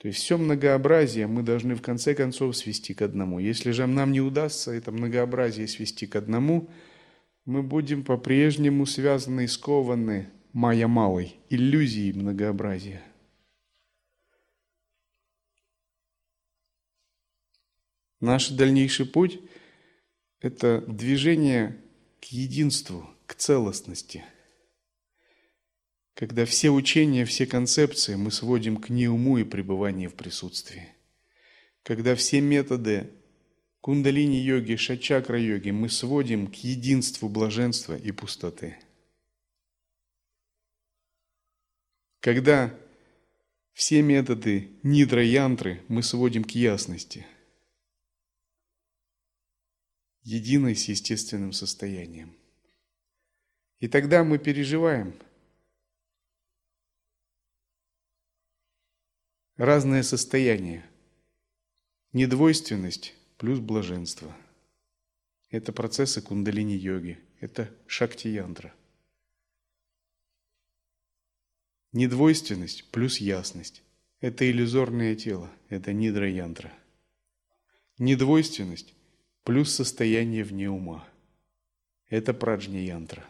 [0.00, 3.38] То есть все многообразие мы должны в конце концов свести к одному.
[3.38, 6.70] Если же нам не удастся это многообразие свести к одному,
[7.44, 13.02] мы будем по-прежнему связаны и скованы майя малой, иллюзией многообразия.
[18.20, 19.38] Наш дальнейший путь–
[20.40, 21.76] это движение
[22.22, 24.24] к единству, к целостности–
[26.20, 30.94] когда все учения, все концепции мы сводим к неуму и пребыванию в присутствии.
[31.82, 33.10] Когда все методы
[33.80, 38.76] кундалини-йоги, шачакра-йоги мы сводим к единству блаженства и пустоты.
[42.20, 42.78] Когда
[43.72, 47.26] все методы нидра-янтры мы сводим к ясности,
[50.20, 52.36] единой с естественным состоянием.
[53.78, 55.14] И тогда мы переживаем–
[59.60, 60.82] разное состояние.
[62.14, 64.34] Недвойственность плюс блаженство.
[65.50, 68.72] Это процессы кундалини-йоги, это шакти-янтра.
[71.92, 73.82] Недвойственность плюс ясность–
[74.20, 76.72] это иллюзорное тело, это нидра-янтра.
[77.98, 78.94] Недвойственность
[79.44, 81.06] плюс состояние вне ума–
[82.08, 83.26] это праджня-янтра.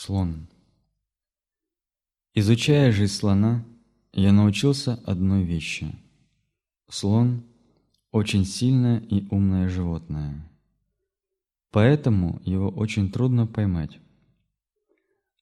[0.00, 0.46] Слон.
[2.32, 3.64] Изучая жизнь слона,
[4.12, 5.92] я научился одной вещи.
[6.88, 7.42] Слон–
[8.12, 10.48] очень сильное и умное животное.
[11.72, 13.98] Поэтому его очень трудно поймать.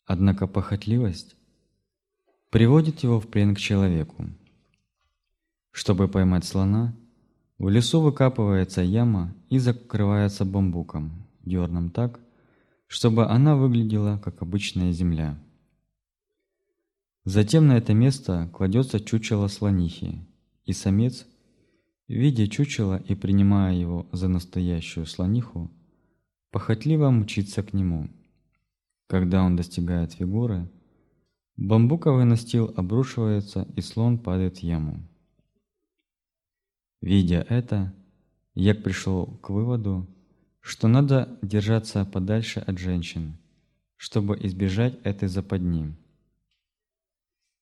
[0.06, 1.36] Однако похотливость
[2.48, 4.24] приводит его в плен к человеку.
[5.70, 6.96] Чтобы поймать слона,
[7.58, 12.18] в лесу выкапывается яма и закрывается бамбуком, дерном так,
[12.86, 15.38] чтобы она выглядела как обычная земля.
[17.24, 20.24] Затем на это место кладется чучело слонихи,
[20.64, 21.26] и самец,
[22.06, 25.70] видя чучело и принимая его за настоящую слониху,
[26.52, 28.08] похотливо мчится к нему.
[29.08, 30.70] Когда он достигает фигуры,
[31.56, 35.02] бамбуковый настил обрушивается, и слон падает в яму.
[37.00, 37.94] Видя это,
[38.54, 40.06] я пришел к выводу,
[40.66, 43.36] что надо держаться подальше от женщин,
[43.96, 45.94] чтобы избежать этой западни.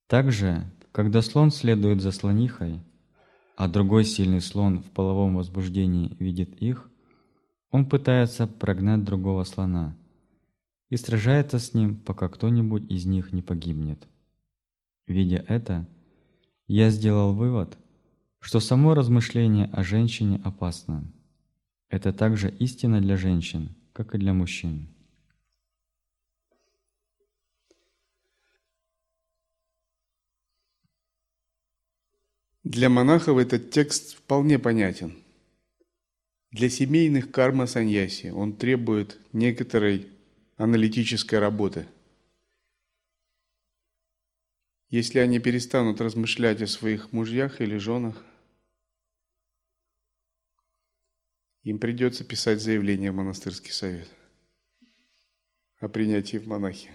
[0.06, 2.80] Также, когда слон следует за слонихой,
[3.56, 6.90] а другой сильный слон в половом возбуждении видит их,
[7.70, 9.94] он пытается прогнать другого слона
[10.88, 14.08] и сражается с ним, пока кто-нибудь из них не погибнет.
[15.06, 15.86] Видя это,
[16.68, 17.76] я сделал вывод,
[18.40, 21.04] что само размышление о женщине опасно.
[21.94, 24.88] Это также истина для женщин, как и для мужчин.
[32.64, 35.14] Для монахов этот текст вполне понятен.
[36.50, 40.08] Для семейных карма саньяси он требует некоторой
[40.56, 41.86] аналитической работы.
[44.90, 48.20] Если они перестанут размышлять о своих мужьях или женах,
[51.64, 54.08] им придется писать заявление в монастырский совет
[55.80, 56.90] о принятии в монахи.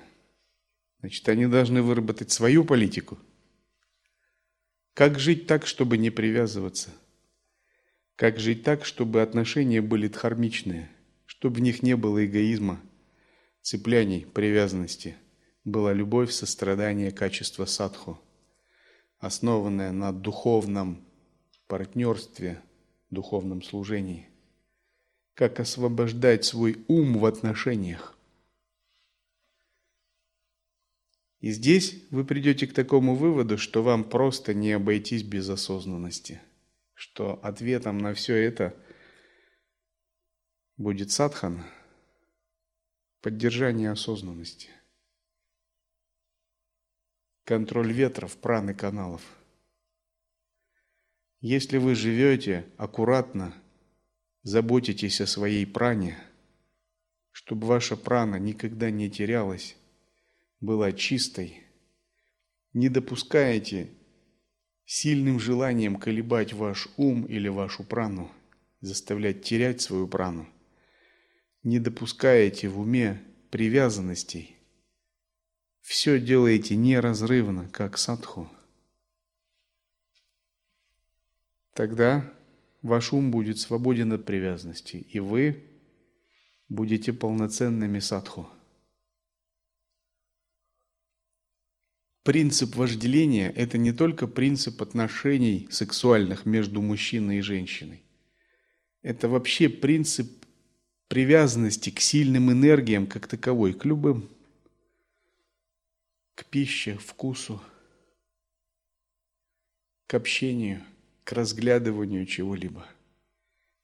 [0.99, 3.17] Значит, они должны выработать свою политику.
[4.93, 6.91] Как жить так, чтобы не привязываться?
[8.15, 10.89] Как жить так, чтобы отношения были дхармичные,
[11.25, 12.79] чтобы в них не было эгоизма,
[13.61, 15.15] цепляний, привязанности,
[15.63, 18.19] была любовь, сострадание, качество садху,
[19.19, 21.05] основанное на духовном
[21.67, 22.61] партнерстве,
[23.09, 24.27] духовном служении–
[25.39, 28.17] как освобождать свой ум в отношениях.
[31.39, 36.41] И здесь вы придете к такому выводу, что вам просто не обойтись без осознанности,
[36.93, 38.75] что ответом на все это
[40.75, 41.63] будет садхан,
[43.21, 44.67] поддержание осознанности,
[47.45, 49.21] контроль ветров, праны каналов.
[51.39, 53.53] Если вы живете аккуратно,
[54.43, 56.17] Заботитесь о своей пране,
[57.31, 59.75] чтобы ваша прана никогда не терялась,
[60.61, 61.63] была чистой.
[62.71, 63.89] Не допускаете
[64.85, 68.31] сильным желанием колебать ваш ум или вашу прану,
[68.79, 70.47] заставлять терять свою прану.
[71.63, 73.21] Не допускаете в уме
[73.51, 74.55] привязанностей.
[75.81, 78.49] Все делаете неразрывно, как садху.
[81.73, 82.33] Тогда
[82.81, 85.63] ваш ум будет свободен от привязанности, и вы
[86.67, 88.47] будете полноценными садху.
[92.23, 98.03] Принцип вожделения– это не только принцип отношений сексуальных между мужчиной и женщиной.
[99.01, 100.45] Это вообще принцип
[101.07, 104.29] привязанности к сильным энергиям как таковой, к любым,
[106.35, 107.61] к пище, вкусу,
[110.05, 110.83] к общению–
[111.29, 112.87] к разглядыванию чего-либо,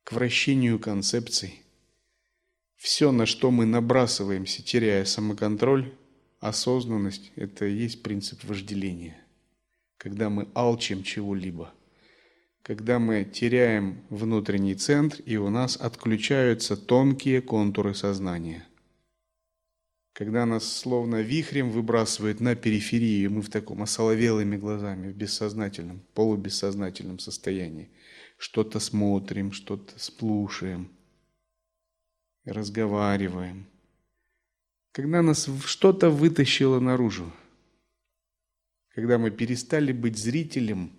[0.03, 1.61] к вращению концепций.
[2.75, 5.93] Все, на что мы набрасываемся, теряя самоконтроль,
[6.39, 9.23] осознанность– это и есть принцип вожделения.
[9.97, 11.71] Когда мы алчим чего-либо,
[12.63, 18.67] когда мы теряем внутренний центр, и у нас отключаются тонкие контуры сознания–
[20.16, 26.01] когда нас словно вихрем выбрасывает на периферию, и мы в таком осоловелыми глазами, в бессознательном,
[26.13, 27.89] полубессознательном состоянии.
[28.38, 30.89] Что-то смотрим, что-то слушаем,
[32.45, 33.68] разговариваем.
[34.93, 37.30] Когда нас что-то вытащило наружу,
[38.93, 40.93] когда мы перестали быть зрителем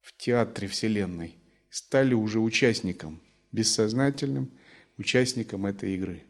[0.00, 1.34] в театре Вселенной,
[1.70, 4.52] стали уже участником, бессознательным,
[4.96, 6.22] участником этой игры.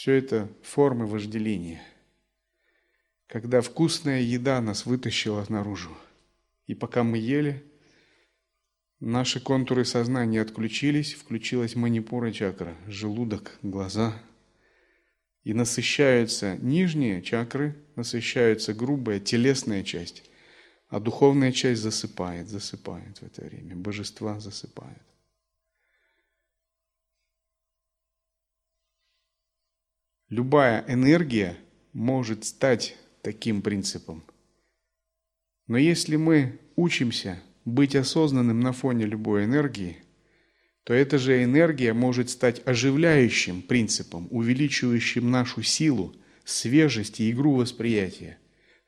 [0.00, 1.82] Все это формы вожделения.
[3.26, 5.94] Когда вкусная еда нас вытащила наружу,
[6.66, 7.62] и пока мы ели,
[8.98, 14.14] наши контуры сознания отключились, включилась манипура чакра, желудок, глаза,
[15.44, 20.30] и насыщаются нижние чакры, насыщаются грубая телесная часть,
[20.88, 25.09] а духовная часть засыпает, засыпает в это время, божества засыпают.
[30.30, 31.56] Любая энергия
[31.92, 34.22] может стать таким принципом.
[35.66, 39.96] Но если мы учимся быть осознанным на фоне любой энергии,
[40.84, 46.14] то эта же энергия может стать оживляющим принципом, увеличивающим нашу силу,
[46.44, 48.38] свежесть и игру восприятия,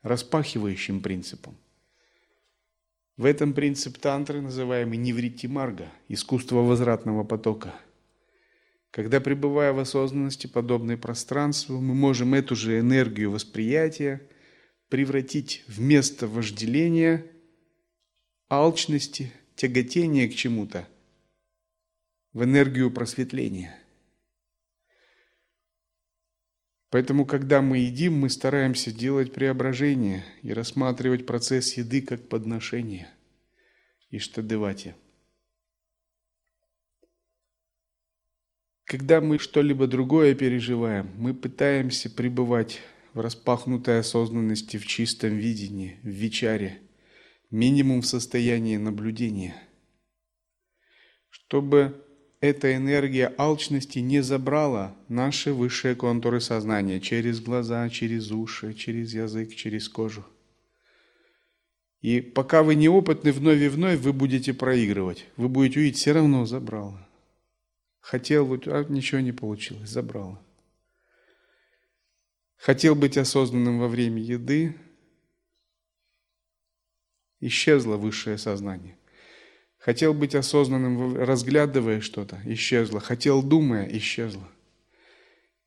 [0.01, 1.57] распахивающим принципом.
[3.17, 7.75] В этом принцип тантры, называемый неврити марга, искусство возвратного потока.
[8.93, 14.21] Когда пребывая в осознанности, подобной пространству, мы можем эту же энергию восприятия
[14.87, 17.25] превратить в место вожделения,
[18.49, 20.87] алчности, тяготения к чему-то,
[22.33, 23.75] в энергию просветления.
[26.91, 33.09] Поэтому, когда мы едим, мы стараемся делать преображение и рассматривать процесс еды как подношение.
[34.11, 34.19] И
[38.85, 42.81] Когда мы что-либо другое переживаем, мы пытаемся пребывать
[43.13, 46.81] в распахнутой осознанности, в чистом видении, в вечаре,
[47.49, 49.55] минимум в состоянии наблюдения.
[51.29, 52.03] Чтобы
[52.41, 59.55] эта энергия алчности не забрала наши высшие контуры сознания через глаза, через уши, через язык,
[59.55, 60.25] через кожу.
[62.01, 65.25] И пока вы неопытны вновь и вновь, вы будете проигрывать.
[65.37, 67.07] Вы будете увидеть, все равно забрала.
[68.03, 70.37] Хотел, а ничего не получилось, забрала.
[72.57, 74.75] Хотел быть осознанным во время еды,
[77.39, 78.97] исчезло высшее сознание.
[79.77, 82.99] Хотел быть осознанным, разглядывая что-то, исчезло.
[82.99, 84.49] Хотел, думая, исчезло.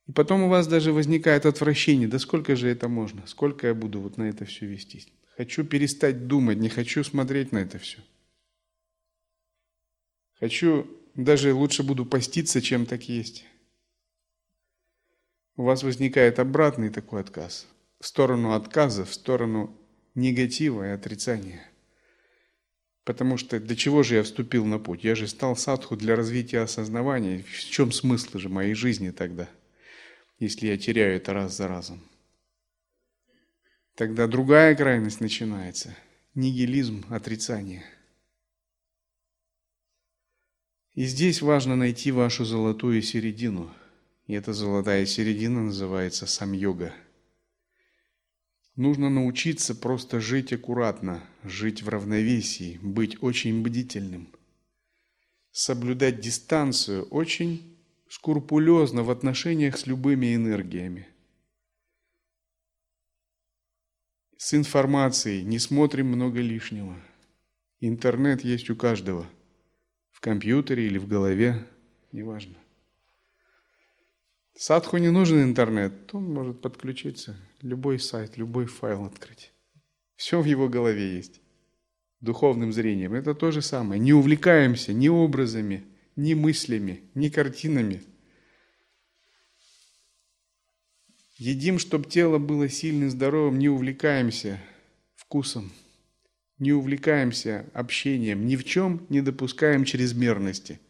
[0.07, 2.07] И потом у вас даже возникает отвращение.
[2.07, 3.26] Да сколько же это можно?
[3.26, 5.09] Сколько я буду вот на это все вестись?
[5.39, 7.99] Хочу перестать думать, не хочу смотреть на это все.
[10.39, 13.44] Хочу, даже лучше буду поститься, чем так есть.
[15.56, 17.66] У вас возникает обратный такой отказ.
[18.00, 19.76] В сторону отказа, в сторону
[20.14, 21.68] негатива и отрицания–
[23.06, 25.04] Потому что для чего же я вступил на путь?
[25.04, 27.44] Я же стал садху для развития осознавания.
[27.44, 29.48] В чем смысл же моей жизни тогда,
[30.40, 32.02] если я теряю это раз за разом?
[33.94, 35.96] Тогда другая крайность начинается.
[36.34, 37.84] Нигилизм, отрицание.
[40.97, 43.72] И здесь важно найти вашу золотую середину.
[44.26, 46.92] И эта золотая середина называется сам-йога–
[48.76, 54.28] Нужно научиться просто жить аккуратно, жить в равновесии, быть очень бдительным.
[55.51, 57.78] Соблюдать дистанцию очень
[58.11, 61.09] скрупулезно в отношениях с любыми энергиями.
[64.36, 67.03] С информацией не смотрим много лишнего.
[67.80, 69.26] Интернет есть у каждого.
[70.27, 71.64] Компьютере или в голове,
[72.11, 72.57] неважно.
[74.57, 79.53] Садху не нужен интернет, он может подключиться, любой сайт, любой файл открыть.
[80.16, 81.41] Все в его голове есть.
[82.20, 83.14] Духовным зрением.
[83.14, 84.01] Это то же самое.
[84.01, 85.85] Не увлекаемся ни образами,
[86.16, 88.03] ни мыслями, ни картинами.
[91.37, 94.61] Едим, чтобы тело было сильным, здоровым, не увлекаемся
[95.14, 95.70] вкусом,
[96.59, 100.80] не увлекаемся общением, ни в чем не допускаем чрезмерности–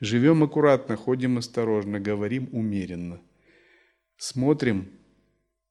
[0.00, 3.20] Живем аккуратно, ходим осторожно, говорим умеренно.
[4.18, 4.90] Смотрим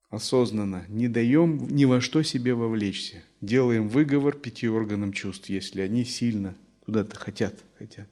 [0.10, 3.24] осознанно, не даем ни во что себе вовлечься.
[3.42, 6.56] Делаем выговор пяти органам чувств, если они сильно
[6.86, 8.08] куда-то хотят, хотят.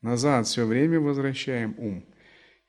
[0.00, 2.04] Назад все время возвращаем ум.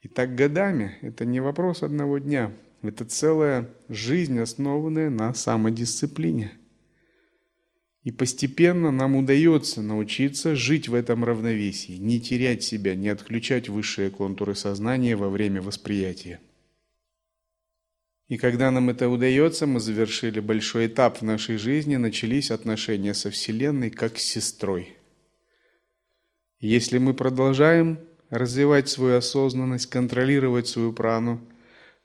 [0.01, 2.51] И так годами, это не вопрос одного дня,
[2.81, 6.53] это целая жизнь, основанная на самодисциплине–
[8.05, 14.11] и постепенно нам удается научиться жить в этом равновесии, не терять себя, не отключать высшие
[14.11, 16.39] контуры сознания во время восприятия.
[18.27, 23.31] И когда нам это удается, мы завершили большой этап в нашей жизни, начались отношения со
[23.31, 24.95] Вселенной как с сестрой.
[26.59, 27.99] Если мы продолжаем
[28.29, 31.41] развивать свою осознанность, контролировать свою прану,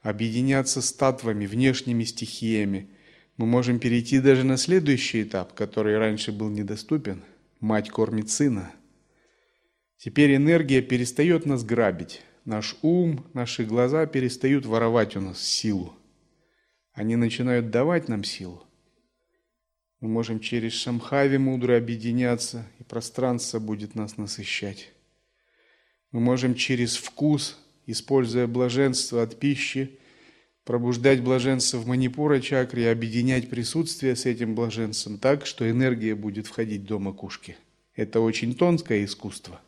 [0.01, 2.89] объединяться с татвами, внешними стихиями–
[3.41, 7.25] мы можем перейти даже на следующий этап, который раньше был недоступен.
[7.59, 8.71] Мать кормит сына.
[9.97, 12.21] Теперь энергия перестает нас грабить.
[12.45, 15.95] Наш ум, наши глаза перестают воровать у нас силу.
[16.93, 18.63] Они начинают давать нам силу.
[20.01, 24.93] Мы можем через Шамхави мудро объединяться, и пространство будет нас насыщать.
[26.13, 29.99] Мы можем через вкус, используя блаженство от пищи,
[30.71, 36.85] пробуждать блаженство в манипура чакре объединять присутствие с этим блаженством так, что энергия будет входить
[36.85, 37.57] до макушки.
[37.97, 39.61] Это очень тонкое искусство.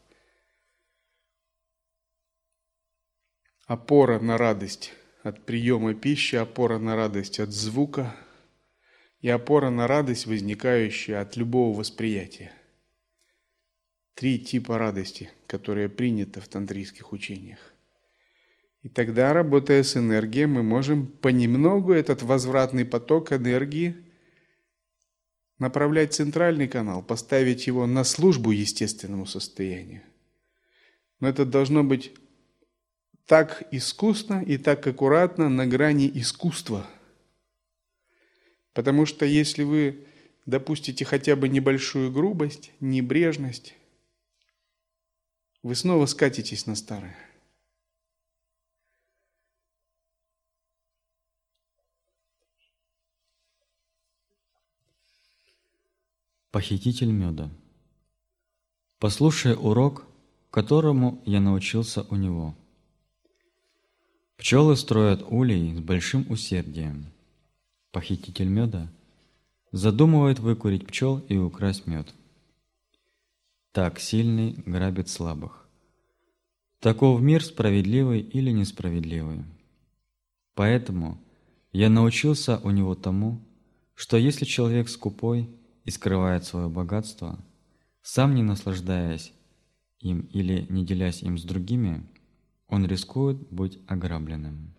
[3.67, 4.93] Опора на радость
[5.25, 8.15] от приема пищи, опора на радость от звука–
[9.21, 12.53] и опора на радость, возникающая от любого восприятия.
[14.15, 17.72] Три типа радости, которые приняты в тантрийских учениях.
[18.83, 23.95] И тогда, работая с энергией, мы можем понемногу этот возвратный поток энергии
[25.59, 30.03] направлять в центральный канал, поставить его на службу естественному состоянию.
[31.21, 32.13] Но это должно быть
[33.27, 36.87] так искусно и так аккуратно на грани искусства–
[38.73, 40.07] Потому что если вы
[40.47, 43.75] допустите хотя бы небольшую грубость, небрежность,
[45.63, 47.17] вы снова скатитесь на старое.
[56.53, 57.49] Похититель меда.
[58.99, 60.05] Послушай урок,
[60.51, 62.55] которому я научился у него.
[64.37, 67.07] Пчелы строят улей с большим усердием–
[67.91, 68.93] похититель меда,
[69.71, 72.15] задумывает выкурить пчел и украсть мед.
[73.73, 75.67] Так сильный грабит слабых.
[76.81, 79.43] Таков мир справедливый или несправедливый.
[80.55, 81.19] Поэтому
[81.73, 83.41] я научился у него тому,
[83.95, 85.49] что если человек скупой
[85.85, 87.39] и скрывает свое богатство,
[88.03, 89.33] сам не наслаждаясь
[90.01, 92.07] им или не делясь им с другими,
[92.69, 94.75] он рискует быть ограбленным.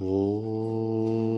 [0.00, 1.33] Oh.